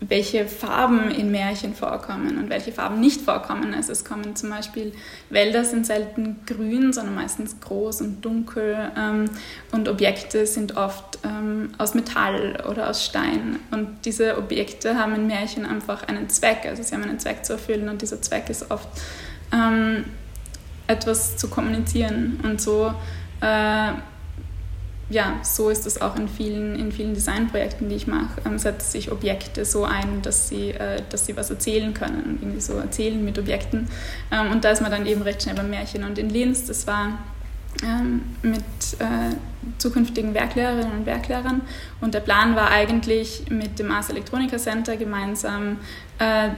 welche 0.00 0.46
Farben 0.46 1.10
in 1.10 1.30
Märchen 1.30 1.74
vorkommen 1.74 2.38
und 2.38 2.50
welche 2.50 2.72
Farben 2.72 3.00
nicht 3.00 3.20
vorkommen. 3.20 3.74
Also 3.74 3.92
es 3.92 4.04
kommen 4.04 4.36
zum 4.36 4.50
Beispiel 4.50 4.92
Wälder 5.30 5.64
sind 5.64 5.86
selten 5.86 6.40
grün, 6.46 6.92
sondern 6.92 7.14
meistens 7.14 7.60
groß 7.60 8.00
und 8.02 8.22
dunkel 8.22 8.90
ähm, 8.96 9.26
und 9.70 9.88
Objekte 9.88 10.46
sind 10.46 10.76
oft 10.76 11.18
ähm, 11.24 11.70
aus 11.78 11.94
Metall 11.94 12.62
oder 12.68 12.90
aus 12.90 13.04
Stein. 13.04 13.58
Und 13.70 14.04
diese 14.04 14.36
Objekte 14.36 14.98
haben 14.98 15.14
in 15.14 15.26
Märchen 15.26 15.66
einfach 15.66 16.08
einen 16.08 16.28
Zweck, 16.28 16.66
also 16.66 16.82
sie 16.82 16.94
haben 16.94 17.04
einen 17.04 17.18
Zweck 17.18 17.44
zu 17.44 17.54
erfüllen 17.54 17.88
und 17.88 18.02
dieser 18.02 18.20
Zweck 18.20 18.50
ist 18.50 18.70
oft 18.70 18.88
ähm, 19.52 20.04
etwas 20.86 21.36
zu 21.36 21.48
kommunizieren 21.48 22.40
und 22.42 22.60
so 22.60 22.92
äh, 23.40 23.92
ja, 25.12 25.38
so 25.42 25.68
ist 25.68 25.86
es 25.86 26.00
auch 26.00 26.16
in 26.16 26.26
vielen, 26.26 26.74
in 26.76 26.90
vielen 26.90 27.12
Designprojekten, 27.12 27.88
die 27.88 27.96
ich 27.96 28.06
mache, 28.06 28.40
ähm, 28.46 28.58
setzen 28.58 28.90
sich 28.90 29.12
Objekte 29.12 29.64
so 29.64 29.84
ein, 29.84 30.22
dass 30.22 30.48
sie, 30.48 30.70
äh, 30.70 31.02
dass 31.10 31.26
sie 31.26 31.36
was 31.36 31.50
erzählen 31.50 31.92
können 31.92 32.38
irgendwie 32.40 32.60
so 32.60 32.74
erzählen 32.78 33.22
mit 33.22 33.38
Objekten. 33.38 33.88
Ähm, 34.30 34.50
und 34.50 34.64
da 34.64 34.70
ist 34.70 34.80
man 34.80 34.90
dann 34.90 35.06
eben 35.06 35.22
recht 35.22 35.42
schnell 35.42 35.54
beim 35.54 35.68
Märchen. 35.68 36.04
Und 36.04 36.18
in 36.18 36.30
Linz, 36.30 36.66
das 36.66 36.86
war 36.86 37.18
ähm, 37.82 38.22
mit 38.42 38.62
äh, 38.98 39.34
zukünftigen 39.76 40.32
Werklehrerinnen 40.32 40.92
und 41.00 41.06
Werklehrern. 41.06 41.60
Und 42.00 42.14
der 42.14 42.20
Plan 42.20 42.56
war 42.56 42.70
eigentlich 42.70 43.44
mit 43.50 43.78
dem 43.78 43.90
Ars 43.92 44.08
Electronica 44.08 44.56
Center 44.56 44.96
gemeinsam 44.96 45.76
äh, 46.18 46.48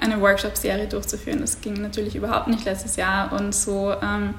eine 0.00 0.20
Workshop-Serie 0.20 0.86
durchzuführen. 0.86 1.40
Das 1.40 1.60
ging 1.60 1.74
natürlich 1.74 2.16
überhaupt 2.16 2.48
nicht 2.48 2.64
letztes 2.64 2.96
Jahr 2.96 3.32
und 3.32 3.54
so. 3.54 3.92
Ähm, 4.02 4.34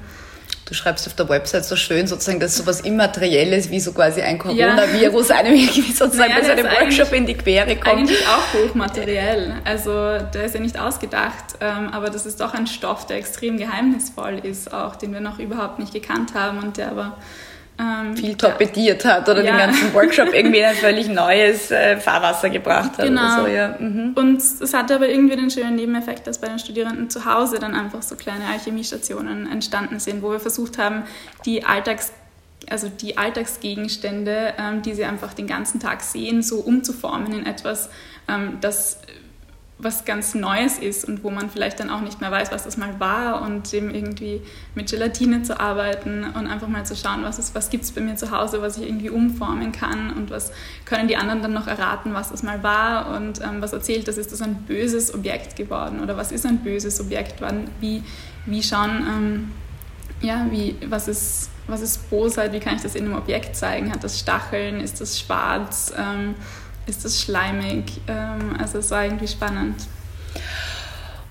du 0.67 0.73
schreibst 0.73 1.07
auf 1.07 1.13
der 1.13 1.29
Website 1.29 1.63
so 1.63 1.75
schön 1.75 2.07
sozusagen, 2.07 2.39
dass 2.39 2.57
sowas 2.57 2.81
Immaterielles 2.81 3.71
wie 3.71 3.79
so 3.79 3.93
quasi 3.93 4.21
ein 4.21 4.37
Coronavirus 4.37 5.29
ja. 5.29 5.37
einem 5.37 5.55
irgendwie 5.55 5.93
sozusagen 5.93 6.31
naja, 6.31 6.41
bei 6.41 6.45
so 6.45 6.51
einem 6.51 6.65
Workshop 6.65 7.13
in 7.13 7.25
die 7.25 7.35
Quere 7.35 7.75
kommt. 7.77 7.99
Eigentlich 7.99 8.27
auch 8.27 8.53
hochmateriell. 8.53 9.55
Also 9.63 10.17
der 10.33 10.43
ist 10.43 10.55
ja 10.55 10.61
nicht 10.61 10.77
ausgedacht, 10.77 11.55
ähm, 11.61 11.89
aber 11.93 12.09
das 12.09 12.25
ist 12.25 12.41
doch 12.41 12.53
ein 12.53 12.67
Stoff, 12.67 13.07
der 13.07 13.17
extrem 13.17 13.57
geheimnisvoll 13.57 14.39
ist, 14.43 14.73
auch 14.73 14.95
den 14.95 15.13
wir 15.13 15.21
noch 15.21 15.39
überhaupt 15.39 15.79
nicht 15.79 15.93
gekannt 15.93 16.33
haben 16.33 16.59
und 16.59 16.77
der 16.77 16.91
aber 16.91 17.17
ähm, 17.79 18.17
viel 18.17 18.35
torpediert 18.35 19.05
hat 19.05 19.29
oder 19.29 19.43
ja. 19.43 19.51
den 19.51 19.57
ganzen 19.57 19.93
Workshop 19.93 20.33
irgendwie 20.33 20.59
in 20.59 20.65
ein 20.65 20.75
völlig 20.75 21.07
neues 21.07 21.71
äh, 21.71 21.97
Fahrwasser 21.97 22.49
gebracht 22.49 22.97
hat. 22.97 23.05
Genau. 23.05 23.41
So, 23.41 23.47
ja. 23.47 23.75
mhm. 23.79 24.13
Und 24.15 24.37
es 24.37 24.73
hatte 24.73 24.95
aber 24.95 25.09
irgendwie 25.09 25.35
den 25.35 25.51
schönen 25.51 25.75
Nebeneffekt, 25.75 26.25
dass 26.27 26.39
bei 26.39 26.47
den 26.47 26.59
Studierenden 26.59 27.09
zu 27.09 27.25
Hause 27.25 27.59
dann 27.59 27.75
einfach 27.75 28.01
so 28.01 28.15
kleine 28.15 28.45
Alchemiestationen 28.45 29.51
entstanden 29.51 29.99
sind, 29.99 30.23
wo 30.23 30.31
wir 30.31 30.39
versucht 30.39 30.77
haben, 30.77 31.03
die 31.45 31.63
Alltags 31.65 32.11
also 32.69 32.89
die 32.89 33.17
Alltagsgegenstände, 33.17 34.53
ähm, 34.57 34.81
die 34.81 34.93
sie 34.93 35.05
einfach 35.05 35.33
den 35.33 35.47
ganzen 35.47 35.79
Tag 35.79 36.01
sehen, 36.01 36.41
so 36.41 36.57
umzuformen 36.57 37.31
in 37.31 37.45
etwas, 37.45 37.89
ähm, 38.27 38.57
das 38.59 38.99
was 39.79 40.05
ganz 40.05 40.33
Neues 40.33 40.79
ist 40.79 41.05
und 41.05 41.23
wo 41.23 41.29
man 41.29 41.51
vielleicht 41.51 41.79
dann 41.79 41.91
auch 41.91 42.01
nicht 42.01 42.19
mehr 42.19 42.31
weiß, 42.31 42.51
was 42.51 42.63
das 42.63 42.77
mal 42.77 42.99
war 42.99 43.43
und 43.43 43.71
eben 43.73 43.93
irgendwie 43.93 44.41
mit 44.73 44.89
Gelatine 44.89 45.43
zu 45.43 45.59
arbeiten 45.59 46.23
und 46.23 46.47
einfach 46.47 46.67
mal 46.67 46.83
zu 46.83 46.95
schauen, 46.95 47.21
was, 47.21 47.53
was 47.53 47.69
gibt 47.69 47.83
es 47.83 47.91
bei 47.91 48.01
mir 48.01 48.15
zu 48.15 48.31
Hause, 48.31 48.61
was 48.61 48.77
ich 48.77 48.87
irgendwie 48.87 49.11
umformen 49.11 49.71
kann 49.71 50.11
und 50.13 50.31
was 50.31 50.51
können 50.85 51.07
die 51.07 51.15
anderen 51.15 51.43
dann 51.43 51.53
noch 51.53 51.67
erraten, 51.67 52.15
was 52.15 52.31
das 52.31 52.41
mal 52.41 52.63
war 52.63 53.15
und 53.15 53.39
ähm, 53.41 53.61
was 53.61 53.71
erzählt 53.71 54.07
das, 54.07 54.17
ist 54.17 54.31
das 54.31 54.41
ein 54.41 54.55
böses 54.63 55.13
Objekt 55.13 55.55
geworden 55.55 55.99
oder 56.01 56.17
was 56.17 56.31
ist 56.31 56.47
ein 56.47 56.57
böses 56.59 56.99
Objekt, 56.99 57.35
wann, 57.39 57.69
wie, 57.79 58.01
wie 58.47 58.63
schauen, 58.63 59.05
ähm, 59.07 59.51
ja, 60.21 60.47
wie, 60.49 60.75
was 60.89 61.07
ist, 61.07 61.51
was 61.67 61.81
ist 61.81 62.09
Bosheit, 62.09 62.51
wie 62.51 62.59
kann 62.59 62.77
ich 62.77 62.81
das 62.81 62.95
in 62.95 63.05
einem 63.05 63.15
Objekt 63.15 63.55
zeigen, 63.55 63.91
hat 63.91 64.03
das 64.03 64.19
Stacheln, 64.19 64.79
ist 64.79 64.99
das 65.01 65.19
schwarz, 65.19 65.93
ähm, 65.95 66.33
ist 66.87 67.05
es 67.05 67.21
schleimig. 67.21 67.85
Ähm, 68.07 68.55
also 68.59 68.79
es 68.79 68.91
war 68.91 69.03
irgendwie 69.03 69.27
spannend. 69.27 69.75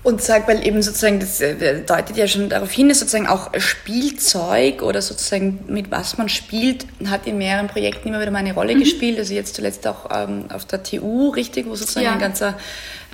Und 0.03 0.21
sag, 0.21 0.47
weil 0.47 0.65
eben 0.65 0.81
sozusagen, 0.81 1.19
das 1.19 1.41
äh, 1.41 1.81
deutet 1.83 2.15
ja 2.15 2.27
schon 2.27 2.47
darauf 2.47 2.71
hin, 2.71 2.87
dass 2.87 2.99
sozusagen 2.99 3.27
auch 3.27 3.51
Spielzeug 3.57 4.81
oder 4.81 5.01
sozusagen 5.01 5.65
mit 5.67 5.91
was 5.91 6.17
man 6.17 6.29
spielt, 6.29 6.85
hat 7.07 7.27
in 7.27 7.37
mehreren 7.37 7.67
Projekten 7.67 8.07
immer 8.07 8.21
wieder 8.21 8.31
mal 8.31 8.39
eine 8.39 8.53
Rolle 8.53 8.75
mhm. 8.75 8.79
gespielt. 8.79 9.19
Also 9.19 9.33
jetzt 9.33 9.55
zuletzt 9.55 9.85
auch 9.85 10.09
ähm, 10.09 10.45
auf 10.49 10.63
der 10.63 10.83
TU, 10.83 11.29
richtig, 11.31 11.67
wo 11.67 11.75
sozusagen 11.75 12.05
ja. 12.05 12.13
ein 12.13 12.19
ganzer... 12.19 12.53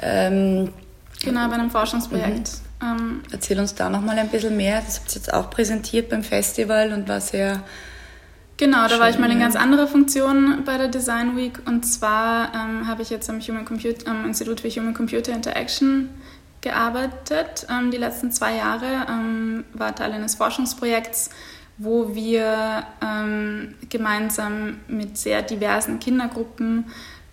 Ähm, 0.01 0.69
genau, 1.23 1.47
bei 1.47 1.55
einem 1.55 1.71
Forschungsprojekt. 1.71 2.51
Mhm. 2.81 2.87
Ähm, 2.87 3.23
Erzähl 3.31 3.59
uns 3.59 3.73
da 3.73 3.89
nochmal 3.89 4.19
ein 4.19 4.29
bisschen 4.29 4.55
mehr. 4.55 4.81
Das 4.85 4.99
habt 4.99 5.09
ihr 5.09 5.15
jetzt 5.15 5.33
auch 5.33 5.49
präsentiert 5.49 6.09
beim 6.09 6.21
Festival 6.21 6.93
und 6.93 7.07
war 7.07 7.21
sehr 7.21 7.63
Genau, 8.63 8.87
da 8.87 8.97
war 8.97 9.09
ich 9.09 9.19
mal 9.19 9.29
in 9.29 9.41
ganz 9.41 9.57
anderer 9.57 9.87
Funktion 9.87 10.63
bei 10.63 10.77
der 10.77 10.87
Design 10.87 11.35
Week 11.35 11.59
und 11.65 11.85
zwar 11.85 12.53
ähm, 12.55 12.87
habe 12.87 13.01
ich 13.01 13.09
jetzt 13.09 13.29
am, 13.29 13.41
Human 13.41 13.65
Computer, 13.65 14.09
am 14.09 14.23
Institut 14.23 14.61
für 14.61 14.69
Human 14.69 14.93
Computer 14.93 15.33
Interaction 15.33 16.09
gearbeitet. 16.61 17.67
Ähm, 17.69 17.91
die 17.91 17.97
letzten 17.97 18.31
zwei 18.31 18.55
Jahre 18.55 19.05
ähm, 19.09 19.65
war 19.73 19.93
Teil 19.93 20.13
eines 20.13 20.35
Forschungsprojekts, 20.35 21.29
wo 21.77 22.15
wir 22.15 22.85
ähm, 23.01 23.75
gemeinsam 23.89 24.77
mit 24.87 25.17
sehr 25.17 25.41
diversen 25.41 25.99
Kindergruppen 25.99 26.85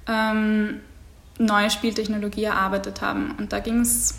ähm, 0.08 0.80
neue 1.38 1.70
Spieltechnologie 1.70 2.42
erarbeitet 2.42 3.02
haben. 3.02 3.36
Und 3.38 3.52
da 3.52 3.60
ging 3.60 3.82
es 3.82 4.18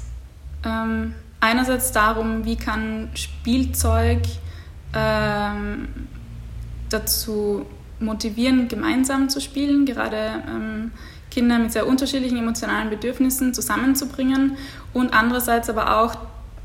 ähm, 0.66 1.14
einerseits 1.42 1.92
darum, 1.92 2.46
wie 2.46 2.56
kann 2.56 3.10
Spielzeug 3.16 4.22
ähm, 4.94 5.90
dazu 6.92 7.66
motivieren, 8.00 8.68
gemeinsam 8.68 9.30
zu 9.30 9.40
spielen, 9.40 9.86
gerade 9.86 10.44
ähm, 10.48 10.92
Kinder 11.30 11.60
mit 11.60 11.72
sehr 11.72 11.88
unterschiedlichen 11.88 12.38
emotionalen 12.38 12.90
Bedürfnissen 12.90 13.54
zusammenzubringen 13.54 14.58
und 14.94 15.14
andererseits 15.14 15.70
aber 15.70 16.02
auch 16.02 16.16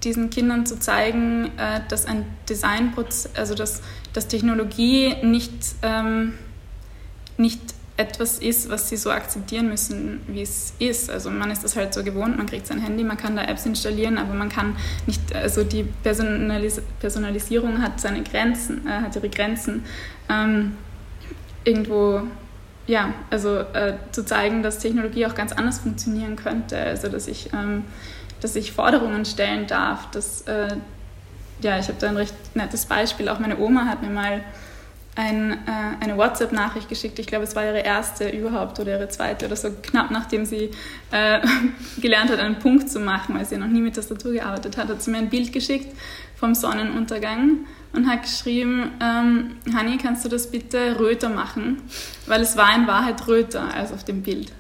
diesen 0.02 0.30
Kindern 0.30 0.66
zu 0.66 0.78
zeigen, 0.78 1.50
äh, 1.56 1.80
dass 1.88 2.06
ein 2.06 2.24
Designprozess, 2.48 3.30
also 3.36 3.54
dass, 3.54 3.82
dass 4.12 4.28
Technologie 4.28 5.14
nicht, 5.22 5.52
ähm, 5.82 6.34
nicht 7.36 7.60
etwas 7.96 8.38
ist, 8.38 8.68
was 8.68 8.88
sie 8.88 8.96
so 8.96 9.11
akzeptieren 9.11 9.68
müssen, 9.68 10.20
wie 10.26 10.42
es 10.42 10.74
ist. 10.78 11.11
Also 11.11 11.30
man 11.30 11.50
ist 11.50 11.64
das 11.64 11.76
halt 11.76 11.94
so 11.94 12.02
gewohnt, 12.02 12.37
man 12.37 12.46
kriegt 12.46 12.66
sein 12.66 12.78
Handy, 12.78 13.04
man 13.04 13.16
kann 13.16 13.37
da 13.37 13.42
Apps 13.44 13.64
installieren, 13.64 14.18
aber 14.18 14.35
man 14.35 14.48
kann 14.48 14.76
nicht, 15.06 15.35
also 15.35 15.64
die 15.64 15.85
Personalis 16.02 16.82
Personalisierung 17.00 17.80
hat 17.80 18.00
seine 18.00 18.22
Grenzen, 18.22 18.87
äh, 18.87 19.02
hat 19.02 19.16
ihre 19.16 19.30
Grenzen. 19.30 19.85
Ähm, 20.28 20.76
irgendwo, 21.64 22.22
ja, 22.87 23.14
also 23.30 23.59
äh, 23.59 23.94
zu 24.12 24.24
zeigen, 24.24 24.62
dass 24.62 24.78
Technologie 24.78 25.26
auch 25.26 25.35
ganz 25.35 25.52
anders 25.52 25.78
funktionieren 25.78 26.37
könnte, 26.37 26.78
also 26.78 27.09
dass 27.09 27.26
ich, 27.28 27.52
ähm, 27.52 27.85
dass 28.40 28.56
ich 28.56 28.72
Forderungen 28.72 29.24
stellen 29.24 29.66
darf, 29.66 30.11
dass, 30.11 30.42
äh, 30.42 30.76
ja, 31.62 31.78
ich 31.78 31.88
habe 31.88 31.98
da 31.98 32.09
ein 32.09 32.16
recht 32.16 32.35
nettes 32.54 32.85
Beispiel, 32.85 33.28
auch 33.30 33.38
meine 33.38 33.59
Oma 33.59 33.87
hat 33.87 34.02
mir 34.02 34.11
mal 34.11 34.42
ein, 35.16 35.52
äh, 35.52 36.05
eine 36.05 36.16
WhatsApp-Nachricht 36.16 36.88
geschickt. 36.88 37.18
Ich 37.18 37.26
glaube, 37.26 37.44
es 37.44 37.57
war 37.57 37.64
ihre 37.64 37.81
erste 37.81 38.29
überhaupt 38.29 38.79
oder 38.79 38.98
ihre 38.98 39.09
zweite 39.09 39.46
oder 39.46 39.57
so, 39.57 39.70
knapp 39.83 40.11
nachdem 40.11 40.44
sie 40.44 40.70
äh, 41.11 41.40
gelernt 42.00 42.31
hat, 42.31 42.38
einen 42.38 42.59
Punkt 42.59 42.88
zu 42.90 43.00
machen, 43.00 43.35
weil 43.35 43.46
sie 43.46 43.57
noch 43.57 43.66
nie 43.66 43.81
mit 43.81 43.96
Tastatur 43.96 44.35
gearbeitet 44.35 44.76
hat, 44.76 44.88
hat 44.88 45.02
sie 45.02 45.11
mir 45.11 45.18
ein 45.18 45.31
Bild 45.31 45.52
geschickt 45.52 45.96
vom 46.37 46.55
Sonnenuntergang 46.55 47.61
und 47.94 48.09
hat 48.09 48.22
geschrieben, 48.22 48.90
ähm, 49.02 49.57
Hani, 49.74 49.96
kannst 49.96 50.24
du 50.24 50.29
das 50.29 50.50
bitte 50.50 50.98
röter 50.98 51.31
machen? 51.31 51.83
Weil 52.26 52.42
es 52.42 52.57
war 52.57 52.76
in 52.76 52.87
Wahrheit 52.87 53.26
röter 53.26 53.74
als 53.74 53.92
auf 53.92 54.05
dem 54.05 54.22
Bild. 54.22 54.52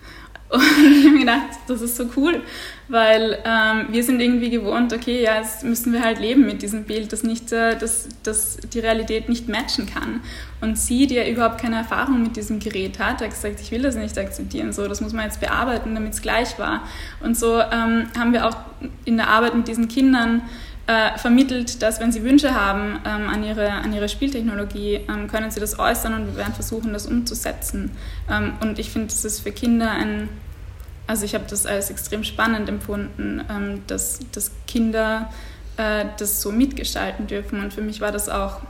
Und 0.48 0.62
ich 0.98 1.04
habe 1.04 1.14
mir 1.14 1.20
gedacht, 1.20 1.58
das 1.66 1.80
ist 1.80 1.96
so 1.96 2.08
cool, 2.16 2.42
weil 2.88 3.38
ähm, 3.44 3.86
wir 3.90 4.04
sind 4.04 4.20
irgendwie 4.20 4.50
gewohnt, 4.50 4.92
okay, 4.92 5.22
ja, 5.22 5.38
jetzt 5.38 5.64
müssen 5.64 5.92
wir 5.92 6.02
halt 6.02 6.20
leben 6.20 6.46
mit 6.46 6.62
diesem 6.62 6.84
Bild, 6.84 7.12
das, 7.12 7.24
nicht, 7.24 7.50
äh, 7.52 7.76
das, 8.22 8.58
die 8.72 8.78
Realität 8.78 9.28
nicht 9.28 9.48
matchen 9.48 9.86
kann. 9.86 10.20
Und 10.60 10.78
sie, 10.78 11.06
die 11.06 11.16
ja 11.16 11.26
überhaupt 11.26 11.60
keine 11.60 11.76
Erfahrung 11.76 12.22
mit 12.22 12.36
diesem 12.36 12.60
Gerät 12.60 12.98
hat, 12.98 13.20
hat 13.20 13.30
gesagt, 13.30 13.60
ich 13.60 13.72
will 13.72 13.82
das 13.82 13.96
nicht 13.96 14.16
akzeptieren, 14.16 14.72
so, 14.72 14.86
das 14.86 15.00
muss 15.00 15.12
man 15.12 15.24
jetzt 15.24 15.40
bearbeiten, 15.40 15.94
damit 15.94 16.14
es 16.14 16.22
gleich 16.22 16.58
war. 16.58 16.84
Und 17.20 17.36
so 17.36 17.60
ähm, 17.60 18.06
haben 18.16 18.32
wir 18.32 18.46
auch 18.46 18.56
in 19.04 19.16
der 19.16 19.28
Arbeit 19.28 19.54
mit 19.54 19.66
diesen 19.66 19.88
Kindern 19.88 20.42
äh, 20.86 21.18
vermittelt, 21.18 21.82
dass 21.82 21.98
wenn 21.98 22.12
sie 22.12 22.22
Wünsche 22.22 22.54
haben 22.54 23.00
ähm, 23.04 23.28
an, 23.28 23.42
ihre, 23.42 23.70
an 23.70 23.92
ihre 23.92 24.08
Spieltechnologie, 24.08 25.00
ähm, 25.08 25.26
können 25.26 25.50
sie 25.50 25.58
das 25.58 25.78
äußern 25.78 26.14
und 26.14 26.26
wir 26.28 26.36
werden 26.36 26.54
versuchen, 26.54 26.92
das 26.92 27.06
umzusetzen. 27.06 27.90
Ähm, 28.30 28.54
und 28.60 28.78
ich 28.78 28.90
finde, 28.90 29.08
das 29.08 29.24
ist 29.24 29.40
für 29.40 29.50
Kinder 29.50 29.90
ein, 29.90 30.28
also 31.08 31.24
ich 31.24 31.34
habe 31.34 31.44
das 31.48 31.66
als 31.66 31.90
extrem 31.90 32.22
spannend 32.22 32.68
empfunden, 32.68 33.42
ähm, 33.50 33.82
dass, 33.88 34.20
dass 34.30 34.52
Kinder 34.68 35.30
äh, 35.76 36.04
das 36.18 36.40
so 36.40 36.52
mitgestalten 36.52 37.26
dürfen. 37.26 37.60
Und 37.60 37.74
für 37.74 37.82
mich 37.82 38.00
war 38.00 38.12
das 38.12 38.28
auch, 38.28 38.60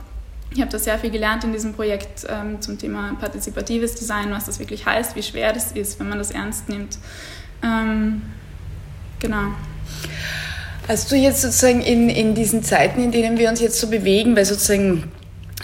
ich 0.49 0.61
habe 0.61 0.71
da 0.71 0.79
sehr 0.79 0.97
viel 0.97 1.11
gelernt 1.11 1.43
in 1.43 1.51
diesem 1.51 1.73
Projekt 1.73 2.25
ähm, 2.27 2.61
zum 2.61 2.79
Thema 2.79 3.15
partizipatives 3.19 3.93
Design, 3.93 4.31
was 4.31 4.45
das 4.45 4.57
wirklich 4.57 4.87
heißt, 4.87 5.15
wie 5.15 5.21
schwer 5.21 5.53
das 5.53 5.71
ist, 5.71 5.99
wenn 5.99 6.09
man 6.09 6.17
das 6.17 6.31
ernst 6.31 6.67
nimmt. 6.67 6.97
Ähm, 7.61 8.23
genau. 9.19 9.53
Hast 10.87 11.11
du 11.11 11.17
jetzt 11.17 11.41
sozusagen 11.41 11.81
in, 11.81 12.09
in 12.09 12.33
diesen 12.33 12.63
Zeiten, 12.63 13.03
in 13.03 13.11
denen 13.11 13.37
wir 13.37 13.49
uns 13.49 13.59
jetzt 13.59 13.77
so 13.77 13.87
bewegen, 13.87 14.37
weil 14.37 14.45
sozusagen 14.45 15.11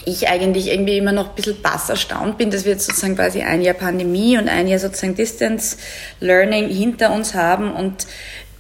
ich 0.06 0.28
eigentlich 0.28 0.68
irgendwie 0.68 0.98
immer 0.98 1.14
noch 1.14 1.30
ein 1.30 1.36
bisschen 1.36 1.62
bass 1.62 1.88
erstaunt 1.88 2.38
bin, 2.38 2.52
dass 2.52 2.66
wir 2.66 2.74
jetzt 2.74 2.88
sozusagen 2.88 3.16
quasi 3.16 3.42
ein 3.42 3.62
Jahr 3.62 3.74
Pandemie 3.74 4.38
und 4.38 4.50
ein 4.50 4.68
Jahr 4.68 4.80
sozusagen 4.80 5.16
Distance 5.16 5.78
Learning 6.20 6.68
hinter 6.68 7.14
uns 7.14 7.36
haben 7.36 7.72
und 7.72 8.06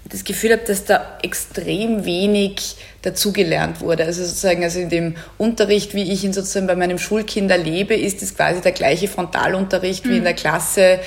das 0.06 0.24
Gefühl 0.24 0.52
habe, 0.52 0.64
dass 0.68 0.84
da 0.84 1.18
extrem 1.22 2.06
wenig 2.06 2.76
dazugelernt 3.04 3.82
wurde. 3.82 4.06
Also 4.06 4.24
sozusagen, 4.24 4.64
also 4.64 4.80
in 4.80 4.90
dem 4.90 5.16
Unterricht, 5.38 5.94
wie 5.94 6.12
ich 6.12 6.24
ihn 6.24 6.34
sozusagen 6.34 6.68
bei 6.68 6.76
meinem 6.76 6.98
Schulkind 6.98 7.50
erlebe, 7.50 7.96
ist 7.96 8.22
es 8.22 8.36
quasi 8.36 8.62
der 8.62 8.74
gleiche 8.74 9.08
Frontalunterricht 9.08 10.06
mhm. 10.06 10.10
wie 10.10 10.18
in 10.18 10.24
der 10.24 10.34
Klasse 10.34 11.00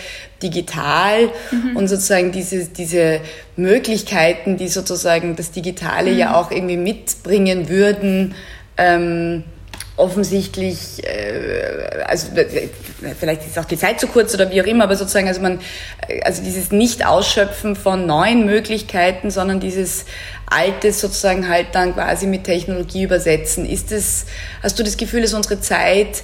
digital 0.42 1.30
mhm. 1.50 1.76
und 1.76 1.88
sozusagen 1.88 2.32
diese, 2.32 2.66
diese 2.66 3.20
Möglichkeiten, 3.56 4.56
die 4.56 4.68
sozusagen 4.68 5.36
das 5.36 5.50
Digitale 5.50 6.12
mhm. 6.12 6.18
ja 6.18 6.34
auch 6.34 6.50
irgendwie 6.50 6.76
mitbringen 6.76 7.68
würden, 7.68 8.34
ähm, 8.78 9.44
offensichtlich, 9.96 11.02
äh, 11.04 12.02
also 12.06 12.28
vielleicht 13.18 13.46
ist 13.46 13.58
auch 13.58 13.64
die 13.64 13.78
Zeit 13.78 13.98
zu 13.98 14.06
kurz 14.06 14.34
oder 14.34 14.50
wie 14.50 14.60
auch 14.60 14.66
immer, 14.66 14.84
aber 14.84 14.96
sozusagen, 14.96 15.28
also 15.28 15.40
man, 15.40 15.60
also 16.22 16.42
dieses 16.42 16.70
Nicht-Ausschöpfen 16.70 17.76
von 17.76 18.06
neuen 18.06 18.44
Möglichkeiten, 18.44 19.30
sondern 19.30 19.60
dieses 19.60 20.04
Altes 20.46 21.00
sozusagen 21.00 21.48
halt 21.48 21.68
dann 21.72 21.94
quasi 21.94 22.26
mit 22.26 22.44
Technologie 22.44 23.02
übersetzen. 23.02 23.66
Ist 23.66 23.90
es, 23.90 24.26
hast 24.62 24.78
du 24.78 24.82
das 24.82 24.96
Gefühl, 24.96 25.22
dass 25.22 25.34
unsere 25.34 25.60
Zeit 25.60 26.22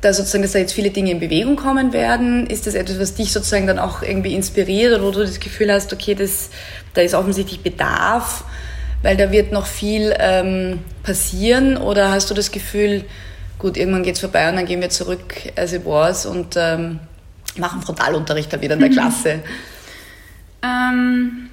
da 0.00 0.14
sozusagen, 0.14 0.42
dass 0.42 0.52
da 0.52 0.58
jetzt 0.58 0.72
viele 0.72 0.90
Dinge 0.90 1.10
in 1.10 1.20
Bewegung 1.20 1.56
kommen 1.56 1.92
werden? 1.92 2.46
Ist 2.46 2.66
das 2.66 2.74
etwas, 2.74 2.98
was 2.98 3.14
dich 3.14 3.32
sozusagen 3.32 3.66
dann 3.66 3.78
auch 3.78 4.02
irgendwie 4.02 4.34
inspiriert 4.34 4.94
oder 4.94 5.04
wo 5.04 5.10
du 5.10 5.20
das 5.20 5.40
Gefühl 5.40 5.70
hast, 5.70 5.92
okay, 5.92 6.14
das, 6.14 6.48
da 6.94 7.02
ist 7.02 7.14
offensichtlich 7.14 7.60
Bedarf? 7.60 8.44
Weil 9.02 9.16
da 9.16 9.30
wird 9.30 9.52
noch 9.52 9.66
viel 9.66 10.14
ähm, 10.18 10.80
passieren? 11.02 11.76
Oder 11.76 12.10
hast 12.10 12.30
du 12.30 12.34
das 12.34 12.50
Gefühl, 12.50 13.04
gut, 13.58 13.76
irgendwann 13.76 14.02
geht 14.02 14.14
es 14.14 14.20
vorbei 14.20 14.48
und 14.48 14.56
dann 14.56 14.66
gehen 14.66 14.80
wir 14.80 14.90
zurück 14.90 15.34
as 15.56 15.72
it 15.72 15.84
was 15.84 16.26
und 16.26 16.56
ähm, 16.56 17.00
machen 17.56 17.82
Frontalunterricht 17.82 18.52
da 18.52 18.60
wieder 18.60 18.74
in 18.74 18.80
der 18.80 18.90
Klasse? 18.90 19.40
Ähm, 20.62 21.50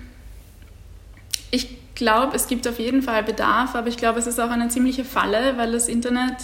ich 1.51 1.77
glaube, 1.95 2.35
es 2.35 2.47
gibt 2.47 2.67
auf 2.67 2.79
jeden 2.79 3.01
Fall 3.01 3.23
Bedarf, 3.23 3.75
aber 3.75 3.87
ich 3.87 3.97
glaube, 3.97 4.19
es 4.19 4.27
ist 4.27 4.39
auch 4.39 4.49
eine 4.49 4.67
ziemliche 4.69 5.05
Falle, 5.05 5.57
weil 5.57 5.71
das 5.71 5.87
Internet 5.87 6.37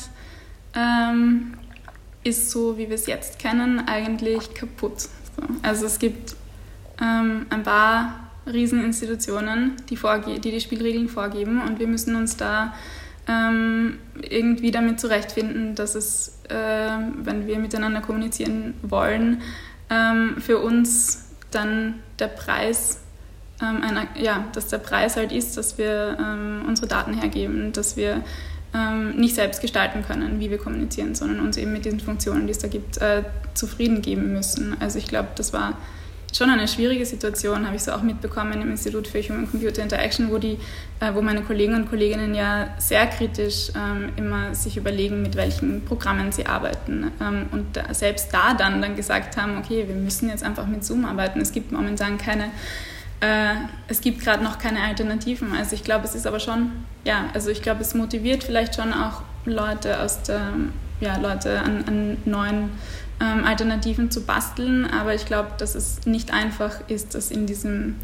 ähm, 0.76 1.54
ist 2.24 2.52
so, 2.52 2.78
wie 2.78 2.88
wir 2.88 2.96
es 2.96 3.06
jetzt 3.06 3.40
kennen, 3.40 3.88
eigentlich 3.88 4.54
kaputt. 4.54 5.02
So. 5.02 5.10
Also 5.62 5.86
es 5.86 6.00
gibt 6.00 6.36
ähm, 7.02 7.46
ein 7.50 7.64
paar 7.64 8.24
Rieseninstitutionen, 8.46 9.74
die, 9.90 9.98
die 10.40 10.52
die 10.52 10.60
Spielregeln 10.60 11.10
vorgeben 11.10 11.62
und 11.62 11.80
wir 11.80 11.88
müssen 11.88 12.16
uns 12.16 12.38
da 12.38 12.74
ähm, 13.28 14.00
irgendwie 14.22 14.72
damit 14.72 15.00
zurechtfinden, 15.00 15.76
dass 15.76 15.96
es, 15.96 16.40
äh, 16.50 16.98
wenn 17.24 17.48
wir 17.48 17.58
miteinander 17.60 18.02
kommunizieren 18.02 18.74
wollen, 18.82 19.42
ähm, 19.90 20.36
für 20.40 20.60
uns 20.60 21.30
dann 21.52 21.96
der 22.20 22.28
Preis, 22.28 23.00
ähm, 23.62 23.82
einer, 23.82 24.08
ja, 24.20 24.46
dass 24.54 24.68
der 24.68 24.80
Preis 24.80 25.16
halt 25.16 25.32
ist, 25.32 25.56
dass 25.56 25.78
wir 25.78 26.18
ähm, 26.20 26.64
unsere 26.68 26.88
Daten 26.88 27.14
hergeben, 27.14 27.72
dass 27.72 27.96
wir 27.96 28.24
ähm, 28.74 29.16
nicht 29.16 29.36
selbst 29.36 29.62
gestalten 29.62 30.04
können, 30.04 30.40
wie 30.40 30.50
wir 30.50 30.58
kommunizieren, 30.58 31.16
sondern 31.16 31.40
uns 31.40 31.58
eben 31.58 31.72
mit 31.72 31.86
diesen 31.86 32.00
Funktionen, 32.00 32.48
die 32.48 32.52
es 32.52 32.60
da 32.60 32.68
gibt, 32.68 32.98
äh, 32.98 33.24
zufrieden 33.54 34.02
geben 34.02 34.34
müssen. 34.34 34.76
Also 34.82 34.98
ich 34.98 35.08
glaube, 35.08 35.30
das 35.36 35.54
war 35.54 35.78
schon 36.36 36.50
eine 36.50 36.68
schwierige 36.68 37.06
Situation, 37.06 37.66
habe 37.66 37.76
ich 37.76 37.84
so 37.84 37.92
auch 37.92 38.02
mitbekommen 38.02 38.62
im 38.62 38.72
Institut 38.72 39.08
für 39.08 39.22
Human 39.22 39.50
Computer 39.50 39.84
Interaction, 39.84 40.32
wo, 40.32 40.38
die, 40.38 40.58
äh, 41.00 41.14
wo 41.14 41.22
meine 41.22 41.42
Kollegen 41.42 41.76
und 41.76 41.90
Kolleginnen 41.90 42.34
ja 42.34 42.70
sehr 42.80 43.06
kritisch 43.08 43.70
ähm, 43.76 44.10
immer 44.16 44.56
sich 44.56 44.76
überlegen, 44.78 45.22
mit 45.22 45.36
welchen 45.36 45.86
Programmen 45.86 46.32
sie 46.32 46.46
arbeiten. 46.46 47.12
Ähm, 47.22 47.46
und 47.52 47.78
da, 47.78 47.94
selbst 47.94 48.34
da 48.34 48.54
dann, 48.56 48.82
dann 48.82 48.96
gesagt 48.96 49.38
haben, 49.38 49.58
okay, 49.58 49.88
wir 49.88 49.96
müssen 49.96 50.30
jetzt 50.30 50.44
einfach 50.44 50.66
mit 50.66 50.84
Zoom 50.84 51.06
arbeiten. 51.06 51.40
Es 51.40 51.52
gibt 51.52 51.72
momentan 51.72 52.18
keine, 52.18 52.46
äh, 53.20 53.54
es 53.88 54.02
gibt 54.02 54.22
gerade 54.22 54.44
noch 54.44 54.58
keine 54.58 54.82
Alternativen. 54.82 55.56
Also 55.56 55.76
ich 55.76 55.84
glaube, 55.84 56.06
es 56.06 56.16
ist 56.16 56.26
aber 56.26 56.40
schon, 56.40 56.72
ja, 57.06 57.26
also 57.34 57.52
ich 57.52 57.62
glaube, 57.62 57.82
es 57.82 57.94
motiviert 57.94 58.44
vielleicht 58.44 58.76
schon 58.76 58.92
auch 58.92 59.22
Leute 59.46 60.02
aus 60.02 60.24
der, 60.24 60.54
ja, 61.00 61.18
Leute 61.18 61.60
an, 61.60 61.84
an 61.86 62.18
neuen 62.26 62.70
ähm, 63.20 63.46
Alternativen 63.46 64.12
zu 64.12 64.26
basteln, 64.26 64.86
aber 64.86 65.14
ich 65.14 65.26
glaube, 65.26 65.52
dass 65.58 65.76
es 65.76 66.06
nicht 66.06 66.34
einfach 66.34 66.88
ist, 66.88 67.16
dass 67.16 67.32
in 67.32 67.46
diesem, 67.46 67.96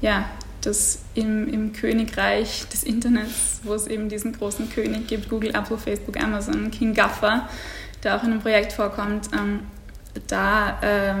ja, 0.00 0.24
dass 0.60 1.00
im, 1.14 1.48
im 1.48 1.72
Königreich 1.72 2.66
des 2.68 2.82
Internets, 2.82 3.60
wo 3.64 3.74
es 3.74 3.86
eben 3.86 4.08
diesen 4.08 4.32
großen 4.32 4.70
König 4.70 5.06
gibt, 5.06 5.28
Google, 5.28 5.50
Apple, 5.54 5.78
Facebook, 5.78 6.22
Amazon, 6.22 6.70
King 6.70 6.94
Gaffer, 6.94 7.48
der 8.02 8.16
auch 8.16 8.22
in 8.22 8.32
einem 8.32 8.40
Projekt 8.40 8.72
vorkommt, 8.72 9.28
ähm, 9.32 9.60
da 10.26 10.78
äh, 10.82 11.14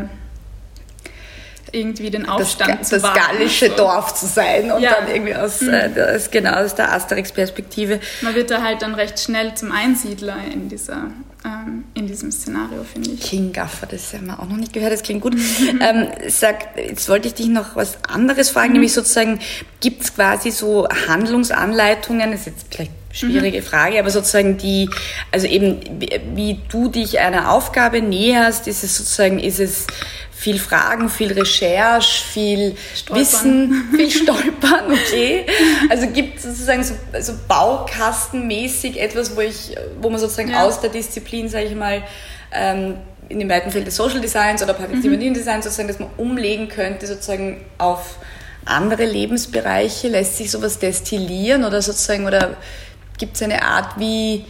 irgendwie 1.72 2.10
den 2.10 2.28
Aufstand 2.28 2.80
das, 2.80 2.88
zu 2.88 3.02
wagen. 3.02 3.14
Das 3.14 3.26
gallische 3.26 3.68
so. 3.68 3.76
Dorf 3.76 4.14
zu 4.14 4.26
sein 4.26 4.70
und 4.70 4.82
ja. 4.82 4.94
dann 4.94 5.08
irgendwie 5.08 5.34
aus, 5.34 5.60
mhm. 5.60 5.72
äh, 5.72 5.90
das, 5.90 6.30
genau 6.30 6.52
aus 6.52 6.74
der 6.74 6.92
Asterix-Perspektive. 6.92 8.00
Man 8.22 8.34
wird 8.34 8.50
da 8.50 8.62
halt 8.62 8.82
dann 8.82 8.94
recht 8.94 9.20
schnell 9.20 9.54
zum 9.54 9.72
Einsiedler 9.72 10.36
in, 10.52 10.68
dieser, 10.68 11.10
ähm, 11.44 11.84
in 11.94 12.06
diesem 12.06 12.32
Szenario, 12.32 12.84
finde 12.84 13.10
ich. 13.10 13.20
King 13.20 13.52
Gaffer, 13.52 13.86
das 13.86 14.12
haben 14.12 14.26
wir 14.26 14.40
auch 14.40 14.48
noch 14.48 14.56
nicht 14.56 14.72
gehört, 14.72 14.92
das 14.92 15.02
klingt 15.02 15.20
gut. 15.20 15.34
Mhm. 15.34 15.40
Ähm, 15.80 16.08
sag, 16.28 16.76
jetzt 16.76 17.08
wollte 17.08 17.28
ich 17.28 17.34
dich 17.34 17.46
noch 17.46 17.74
was 17.74 17.98
anderes 18.06 18.50
fragen, 18.50 18.68
mhm. 18.68 18.72
nämlich 18.74 18.92
sozusagen, 18.92 19.40
gibt 19.80 20.02
es 20.02 20.14
quasi 20.14 20.50
so 20.50 20.86
Handlungsanleitungen, 21.08 22.32
das 22.32 22.40
ist 22.40 22.46
jetzt 22.46 22.66
vielleicht 22.70 22.92
schwierige 23.12 23.60
mhm. 23.60 23.64
Frage, 23.64 23.98
aber 23.98 24.10
sozusagen 24.10 24.56
die, 24.56 24.88
also 25.32 25.46
eben, 25.46 25.80
wie, 26.00 26.20
wie 26.34 26.60
du 26.68 26.88
dich 26.88 27.18
einer 27.18 27.50
Aufgabe 27.50 28.02
näherst, 28.02 28.68
ist 28.68 28.84
es 28.84 28.96
sozusagen, 28.96 29.38
ist 29.38 29.58
es 29.58 29.86
viel 30.40 30.58
Fragen, 30.58 31.10
viel 31.10 31.32
Recherche, 31.32 32.24
viel 32.24 32.74
Stolpern. 32.94 33.20
Wissen, 33.20 33.88
viel 33.94 34.10
Stolpern, 34.10 34.84
okay. 34.90 35.44
Also 35.90 36.06
gibt 36.06 36.38
es 36.38 36.44
sozusagen 36.44 36.82
so, 36.82 36.94
so 37.20 37.34
baukastenmäßig 37.46 38.98
etwas, 38.98 39.36
wo 39.36 39.42
ich, 39.42 39.76
wo 40.00 40.08
man 40.08 40.18
sozusagen 40.18 40.52
ja. 40.52 40.64
aus 40.64 40.80
der 40.80 40.88
Disziplin, 40.88 41.50
sage 41.50 41.66
ich 41.66 41.74
mal, 41.74 42.02
ähm, 42.52 42.94
in 43.28 43.38
dem 43.38 43.50
weiten 43.50 43.70
Feld 43.70 43.86
des 43.86 43.96
Social 43.96 44.22
Designs 44.22 44.62
oder 44.62 44.72
partizipativen 44.72 45.28
mhm. 45.28 45.34
Designs 45.34 45.64
sozusagen, 45.64 45.88
dass 45.88 45.98
man 45.98 46.08
umlegen 46.16 46.68
könnte 46.68 47.06
sozusagen 47.06 47.60
auf 47.76 48.16
andere 48.64 49.04
Lebensbereiche? 49.04 50.08
Lässt 50.08 50.38
sich 50.38 50.50
sowas 50.50 50.78
destillieren 50.78 51.64
oder 51.64 51.82
sozusagen, 51.82 52.26
oder 52.26 52.56
gibt 53.18 53.36
es 53.36 53.42
eine 53.42 53.62
Art, 53.62 54.00
wie 54.00 54.46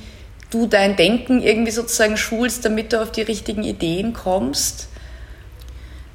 du 0.50 0.68
dein 0.68 0.94
Denken 0.94 1.42
irgendwie 1.42 1.72
sozusagen 1.72 2.16
schulst, 2.16 2.64
damit 2.64 2.92
du 2.92 3.03
auf 3.03 3.11
die 3.11 3.22
richtigen 3.22 3.64
Ideen 3.64 4.12
kommst? 4.12 4.87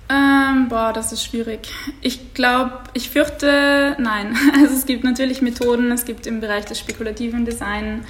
Ähm, 0.07 0.67
boah, 0.69 0.93
das 0.93 1.11
ist 1.11 1.23
schwierig. 1.23 1.67
Ich 2.01 2.33
glaube, 2.33 2.73
ich 2.93 3.09
fürchte, 3.09 3.95
nein. 3.99 4.37
Also 4.53 4.75
es 4.75 4.85
gibt 4.85 5.03
natürlich 5.03 5.41
Methoden, 5.41 5.91
es 5.91 6.05
gibt 6.05 6.27
im 6.27 6.41
Bereich 6.41 6.65
des 6.65 6.79
spekulativen 6.79 7.45
Design 7.45 8.05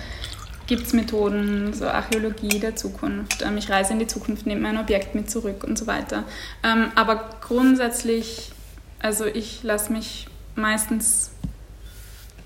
gibt 0.68 0.88
es 0.88 0.94
Methoden, 0.94 1.74
so 1.74 1.88
Archäologie 1.88 2.60
der 2.60 2.76
Zukunft. 2.76 3.42
Ähm, 3.42 3.58
ich 3.58 3.70
reise 3.70 3.94
in 3.94 4.00
die 4.00 4.08
Zukunft, 4.08 4.46
nehme 4.46 4.62
mein 4.62 4.78
Objekt 4.78 5.16
mit 5.16 5.30
zurück 5.30 5.64
und 5.64 5.78
so 5.78 5.88
weiter. 5.88 6.24
Ähm, 6.64 6.92
aber 6.96 7.30
grundsätzlich, 7.42 8.52
also 9.00 9.26
ich 9.26 9.64
lasse 9.64 9.94
mich 9.94 10.28
meistens 10.56 11.32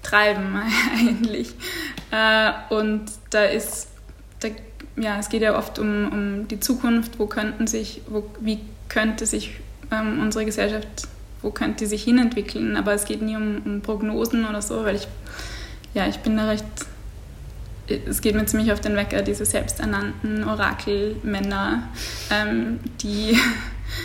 treiben 0.04 0.62
eigentlich. 0.98 1.54
Äh, 2.12 2.52
und 2.70 3.06
da 3.30 3.44
ist, 3.44 3.88
da, 4.42 4.50
ja, 4.98 5.18
es 5.20 5.30
geht 5.30 5.42
ja 5.42 5.58
oft 5.58 5.80
um, 5.80 6.12
um 6.12 6.48
die 6.48 6.60
Zukunft, 6.60 7.20
wo 7.20 7.28
könnten 7.28 7.68
sich, 7.68 8.02
wo, 8.08 8.30
wie 8.40 8.60
könnte 8.90 9.26
sich 9.26 9.60
ähm, 9.92 10.20
unsere 10.20 10.46
Gesellschaft, 10.46 11.08
wo 11.42 11.52
könnte 11.52 11.80
die 11.80 11.86
sich 11.86 12.04
hinentwickeln, 12.04 12.76
aber 12.76 12.94
es 12.94 13.06
geht 13.06 13.22
nie 13.22 13.36
um, 13.36 13.62
um 13.66 13.82
Prognosen 13.82 14.46
oder 14.46 14.62
so, 14.62 14.84
weil 14.84 14.96
ich, 14.96 15.08
ja, 15.94 16.08
ich 16.08 16.18
bin 16.18 16.36
da 16.36 16.48
recht, 16.48 16.66
es 17.88 18.22
geht 18.22 18.36
mir 18.36 18.46
ziemlich 18.46 18.72
auf 18.72 18.82
den 18.82 18.96
Wecker, 18.96 19.22
diese 19.22 19.46
selbsternannten 19.46 20.44
Orakelmänner, 20.44 21.84
ähm, 22.32 22.80
die, 23.02 23.38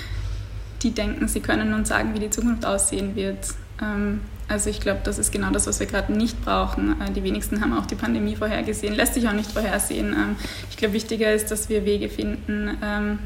die 0.82 0.92
denken, 0.92 1.28
sie 1.28 1.40
können 1.40 1.74
uns 1.74 1.88
sagen, 1.88 2.14
wie 2.14 2.20
die 2.20 2.30
Zukunft 2.30 2.64
aussehen 2.64 3.16
wird. 3.16 3.48
Ähm, 3.82 4.20
also 4.46 4.68
ich 4.68 4.80
glaube, 4.80 5.00
das 5.04 5.18
ist 5.18 5.32
genau 5.32 5.50
das, 5.50 5.66
was 5.66 5.80
wir 5.80 5.86
gerade 5.86 6.12
nicht 6.12 6.42
brauchen. 6.44 7.00
Äh, 7.00 7.10
die 7.12 7.22
wenigsten 7.22 7.60
haben 7.60 7.72
auch 7.72 7.86
die 7.86 7.94
Pandemie 7.94 8.36
vorhergesehen, 8.36 8.94
lässt 8.94 9.14
sich 9.14 9.26
auch 9.26 9.32
nicht 9.32 9.50
vorhersehen. 9.50 10.12
Ähm, 10.12 10.36
ich 10.70 10.76
glaube, 10.76 10.94
wichtiger 10.94 11.32
ist, 11.32 11.50
dass 11.50 11.68
wir 11.68 11.84
Wege 11.84 12.08
finden, 12.08 12.76
ähm, 12.82 13.18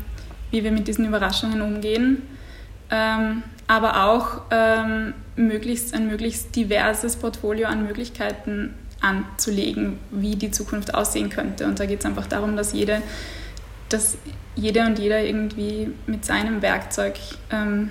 wie 0.51 0.65
wir 0.65 0.73
mit 0.73 0.89
diesen 0.89 1.07
Überraschungen 1.07 1.61
umgehen, 1.61 2.23
ähm, 2.91 3.43
aber 3.67 4.05
auch 4.05 4.43
ähm, 4.51 5.15
möglichst 5.37 5.95
ein 5.95 6.07
möglichst 6.07 6.57
diverses 6.57 7.17
Portfolio 7.17 7.69
an 7.69 7.85
Möglichkeiten 7.87 8.75
anzulegen, 9.01 9.99
wie 10.11 10.37
die 10.37 10.51
Zukunft 10.51 10.95
aussehen 10.95 11.31
könnte. 11.31 11.67
Und 11.67 11.79
da 11.79 11.87
geht 11.87 12.01
es 12.01 12.07
einfach 12.07 12.27
darum, 12.27 12.57
dass 12.57 12.73
jede, 12.73 13.03
dass 13.89 14.19
jede 14.57 14.85
und 14.87 14.99
jeder 14.99 15.23
irgendwie 15.23 15.91
mit 16.07 16.25
seinem 16.25 16.63
Werkzeug 16.63 17.15
ähm, 17.51 17.91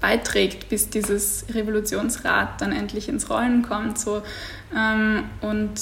beiträgt, 0.00 0.68
bis 0.68 0.88
dieses 0.88 1.44
Revolutionsrad 1.52 2.60
dann 2.60 2.72
endlich 2.72 3.08
ins 3.08 3.28
Rollen 3.28 3.62
kommt. 3.62 3.98
So. 3.98 4.22
Ähm, 4.74 5.24
und 5.42 5.72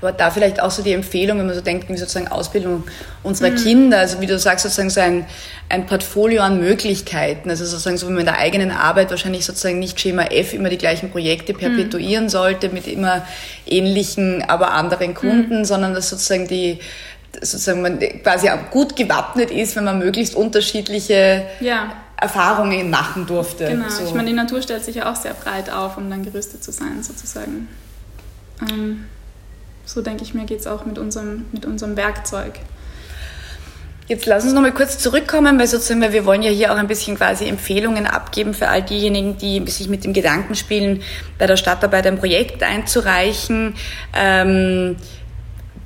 Aber 0.00 0.12
da 0.12 0.30
vielleicht 0.30 0.62
auch 0.62 0.70
so 0.70 0.82
die 0.82 0.92
Empfehlung, 0.92 1.38
wenn 1.38 1.46
man 1.46 1.54
so 1.54 1.60
denkt, 1.60 1.88
wie 1.88 1.96
sozusagen 1.96 2.28
Ausbildung 2.28 2.84
unserer 3.22 3.50
mhm. 3.50 3.56
Kinder, 3.56 3.98
also 3.98 4.20
wie 4.20 4.26
du 4.26 4.38
sagst, 4.38 4.62
sozusagen 4.62 4.88
so 4.88 5.00
ein, 5.00 5.26
ein 5.68 5.86
Portfolio 5.86 6.42
an 6.42 6.60
Möglichkeiten, 6.60 7.50
also 7.50 7.66
sozusagen 7.66 7.98
so 7.98 8.06
wie 8.06 8.12
man 8.12 8.20
in 8.20 8.26
der 8.26 8.38
eigenen 8.38 8.70
Arbeit 8.70 9.10
wahrscheinlich 9.10 9.44
sozusagen 9.44 9.78
nicht 9.78 10.00
Schema 10.00 10.22
F 10.24 10.54
immer 10.54 10.68
die 10.68 10.78
gleichen 10.78 11.10
Projekte 11.10 11.52
perpetuieren 11.52 12.24
mhm. 12.24 12.30
sollte 12.30 12.68
mit 12.70 12.86
immer 12.86 13.26
ähnlichen, 13.66 14.42
aber 14.48 14.72
anderen 14.72 15.14
Kunden, 15.14 15.58
mhm. 15.58 15.64
sondern 15.64 15.92
dass 15.94 16.08
sozusagen 16.08 16.46
die 16.46 16.78
sozusagen 17.42 17.82
man 17.82 18.00
quasi 18.24 18.50
gut 18.72 18.96
gewappnet 18.96 19.52
ist, 19.52 19.76
wenn 19.76 19.84
man 19.84 20.00
möglichst 20.00 20.34
unterschiedliche 20.34 21.44
ja 21.60 21.92
Erfahrungen 22.20 22.90
machen 22.90 23.26
durfte. 23.26 23.66
Genau, 23.66 23.88
so. 23.88 24.04
ich 24.04 24.14
meine, 24.14 24.28
die 24.28 24.34
Natur 24.34 24.60
stellt 24.60 24.84
sich 24.84 24.96
ja 24.96 25.10
auch 25.10 25.16
sehr 25.16 25.34
breit 25.34 25.70
auf, 25.70 25.96
um 25.96 26.10
dann 26.10 26.22
gerüstet 26.22 26.62
zu 26.62 26.70
sein, 26.70 27.02
sozusagen. 27.02 27.68
Ähm, 28.68 29.06
so 29.86 30.02
denke 30.02 30.22
ich 30.22 30.34
mir, 30.34 30.44
geht 30.44 30.60
es 30.60 30.66
auch 30.66 30.84
mit 30.84 30.98
unserem, 30.98 31.46
mit 31.52 31.64
unserem 31.64 31.96
Werkzeug. 31.96 32.60
Jetzt 34.06 34.26
lass 34.26 34.42
uns 34.42 34.52
nochmal 34.54 34.72
kurz 34.72 34.98
zurückkommen, 34.98 35.56
weil 35.58 35.68
sozusagen, 35.68 36.02
weil 36.02 36.12
wir 36.12 36.26
wollen 36.26 36.42
ja 36.42 36.50
hier 36.50 36.72
auch 36.72 36.76
ein 36.76 36.88
bisschen 36.88 37.16
quasi 37.16 37.46
Empfehlungen 37.46 38.06
abgeben 38.06 38.54
für 38.54 38.68
all 38.68 38.82
diejenigen, 38.82 39.38
die 39.38 39.64
sich 39.70 39.88
mit 39.88 40.04
dem 40.04 40.12
Gedanken 40.12 40.56
spielen, 40.56 41.02
bei 41.38 41.46
der 41.46 41.56
Stadtarbeit 41.56 42.08
ein 42.08 42.18
Projekt 42.18 42.64
einzureichen. 42.64 43.76
Ähm, 44.12 44.96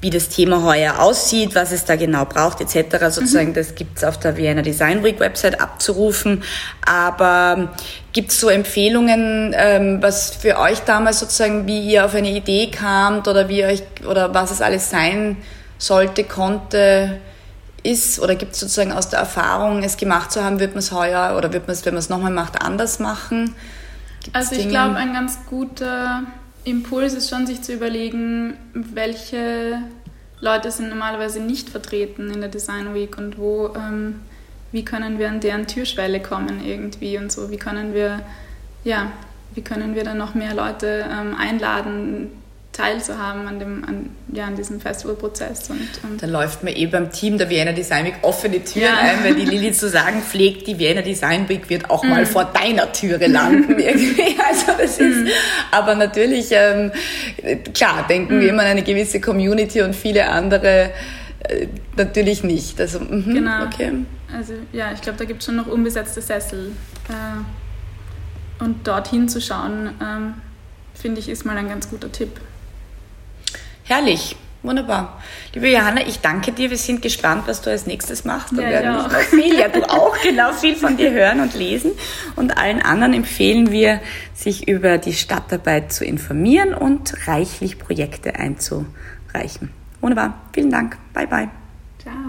wie 0.05 0.11
das 0.11 0.29
Thema 0.29 0.63
heuer 0.63 0.99
aussieht, 0.99 1.55
was 1.55 1.73
es 1.73 1.87
da 1.87 1.97
genau 1.97 2.27
braucht, 2.27 2.61
etc. 2.61 3.07
Sozusagen, 3.09 3.49
mhm. 3.49 3.55
das 3.55 3.75
gibt 3.75 3.97
es 3.97 4.05
auf 4.05 4.19
der 4.19 4.37
Vienna 4.37 4.61
Design 4.61 5.03
Week 5.03 5.19
Website 5.19 5.63
abzurufen. 5.63 6.43
Aber 6.85 7.73
gibt 8.13 8.31
es 8.31 8.39
so 8.39 8.51
Empfehlungen, 8.51 9.55
ähm, 9.57 10.03
was 10.03 10.35
für 10.35 10.59
euch 10.59 10.81
damals 10.81 11.21
sozusagen, 11.21 11.67
wie 11.67 11.91
ihr 11.91 12.05
auf 12.05 12.15
eine 12.15 12.31
Idee 12.31 12.71
kamt 12.71 13.29
oder 13.29 13.49
wie 13.49 13.65
euch 13.65 13.83
oder 14.07 14.35
was 14.35 14.51
es 14.51 14.61
alles 14.61 14.91
sein 14.91 15.39
sollte, 15.79 16.25
konnte? 16.25 17.19
ist 17.83 18.19
oder 18.19 18.35
gibt 18.35 18.55
es 18.55 18.61
sozusagen 18.61 18.93
aus 18.93 19.11
der 19.11 19.19
Erfahrung, 19.19 19.83
es 19.83 19.99
gemacht 19.99 20.33
zu 20.33 20.43
haben, 20.43 20.59
wird 20.59 20.71
man 20.71 20.79
es 20.79 20.91
heuer 20.91 21.35
oder 21.37 21.53
wird 21.53 21.67
man 21.67 21.75
es, 21.75 21.85
wenn 21.85 21.93
man 21.93 21.99
es 21.99 22.09
nochmal 22.09 22.33
macht, 22.33 22.63
anders 22.63 22.99
machen? 22.99 23.55
Gibt's 24.23 24.51
also 24.51 24.55
ich 24.55 24.71
glaube, 24.71 24.97
ein 24.97 25.13
ganz 25.13 25.39
guter 25.51 26.23
Impuls 26.65 27.15
ist 27.15 27.29
schon, 27.29 27.47
sich 27.47 27.63
zu 27.63 27.75
überlegen, 27.75 28.57
welche 28.73 29.83
Leute 30.41 30.71
sind 30.71 30.89
normalerweise 30.89 31.41
nicht 31.41 31.69
vertreten 31.69 32.31
in 32.31 32.41
der 32.41 32.51
Design 32.51 32.95
Week 32.95 33.17
und 33.19 33.39
wo, 33.39 33.73
ähm, 33.77 34.21
wie 34.73 34.85
können 34.85 35.19
wir 35.19 35.29
an 35.29 35.41
deren 35.41 35.67
Türschwelle 35.67 36.21
kommen 36.21 36.65
irgendwie 36.65 37.19
und 37.19 37.31
so, 37.31 37.51
wie 37.51 37.57
können 37.57 37.95
wir, 37.95 38.21
ja, 38.83 39.13
wie 39.55 39.63
können 39.63 39.95
wir 39.95 40.05
dann 40.05 40.19
noch 40.19 40.35
mehr 40.35 40.55
Leute 40.55 41.05
ähm, 41.11 41.37
einladen, 41.39 42.31
teilzuhaben 42.75 43.47
an, 43.47 43.59
dem, 43.61 43.85
an, 43.85 44.11
ja, 44.33 44.47
an 44.47 44.57
diesem 44.57 44.81
Festivalprozess. 44.81 45.71
Und, 45.71 45.89
und 46.03 46.23
da 46.23 46.27
läuft 46.27 46.65
man 46.65 46.75
eh 46.75 46.87
beim 46.87 47.11
Team 47.11 47.39
der 47.39 47.49
Vienna 47.49 47.73
Design 47.73 48.05
Week 48.05 48.17
offene 48.23 48.63
Türen 48.65 48.87
ja. 48.87 48.99
ein, 48.99 49.23
weil 49.23 49.37
die 49.37 49.45
Lilly 49.45 49.73
zu 49.73 49.89
sagen 49.89 50.21
pflegt, 50.21 50.67
die 50.67 50.79
Vienna 50.79 51.01
Design 51.01 51.49
Week 51.49 51.71
wird 51.71 51.89
auch 51.89 52.03
mm. 52.03 52.09
mal 52.09 52.27
vor 52.27 52.45
deiner 52.47 52.93
Türe 52.93 53.29
landen 53.29 53.79
irgendwie. 53.79 54.37
Also 54.45 54.73
das 54.77 54.99
ist, 54.99 55.25
mm. 55.25 55.29
aber 55.71 55.95
natürlich, 55.95 56.49
ähm, 56.51 56.91
klar, 57.73 58.07
denken 58.09 58.39
mm. 58.39 58.41
wir 58.41 58.49
immer 58.49 58.63
an 58.63 58.69
eine 58.69 58.83
gewisse 58.83 59.21
Community 59.21 59.81
und 59.81 59.95
viele 59.95 60.29
andere 60.29 60.91
äh, 61.49 61.69
natürlich 61.97 62.43
nicht. 62.43 62.81
Also, 62.81 62.99
mh, 62.99 63.33
genau. 63.33 63.65
Okay. 63.67 63.93
Also 64.37 64.55
ja, 64.73 64.93
ich 64.93 65.01
glaube, 65.01 65.19
da 65.19 65.25
gibt 65.25 65.41
es 65.41 65.47
schon 65.47 65.57
noch 65.57 65.69
unbesetzte 65.69 66.21
Sessel. 66.21 66.73
Äh, 67.09 68.63
und 68.63 68.87
dorthin 68.87 69.29
zu 69.29 69.41
schauen, 69.41 69.91
ähm, 70.03 70.35
finde 70.95 71.21
ich, 71.21 71.29
ist 71.29 71.45
mal 71.45 71.57
ein 71.57 71.69
ganz 71.69 71.89
guter 71.89 72.11
Tipp. 72.11 72.41
Herrlich. 73.85 74.37
Wunderbar. 74.65 75.23
Liebe 75.53 75.69
Johanna, 75.69 76.07
ich 76.07 76.21
danke 76.21 76.51
dir. 76.51 76.71
Wir 76.71 76.79
sind 76.79 77.03
gespannt, 77.03 77.43
was 77.47 77.61
du 77.61 77.69
als 77.69 77.87
nächstes 77.87 78.25
machst. 78.25 78.53
Und 78.53 78.63
ja, 78.63 78.71
werden 78.71 78.97
nicht 78.97 79.13
noch 79.13 79.19
viel, 79.19 79.59
ja, 79.59 79.69
du 79.69 79.83
auch, 79.91 80.17
genau, 80.23 80.53
viel 80.53 80.75
von 80.75 80.97
dir 80.97 81.11
hören 81.11 81.41
und 81.41 81.55
lesen. 81.55 81.93
Und 82.35 82.57
allen 82.57 82.81
anderen 82.81 83.13
empfehlen 83.13 83.71
wir, 83.71 84.01
sich 84.33 84.67
über 84.67 84.97
die 84.97 85.13
Stadtarbeit 85.13 85.93
zu 85.93 86.07
informieren 86.07 86.73
und 86.73 87.29
reichlich 87.29 87.79
Projekte 87.79 88.37
einzureichen. 88.37 89.69
Wunderbar. 90.01 90.41
Vielen 90.55 90.71
Dank. 90.71 90.97
Bye, 91.13 91.27
bye. 91.27 91.64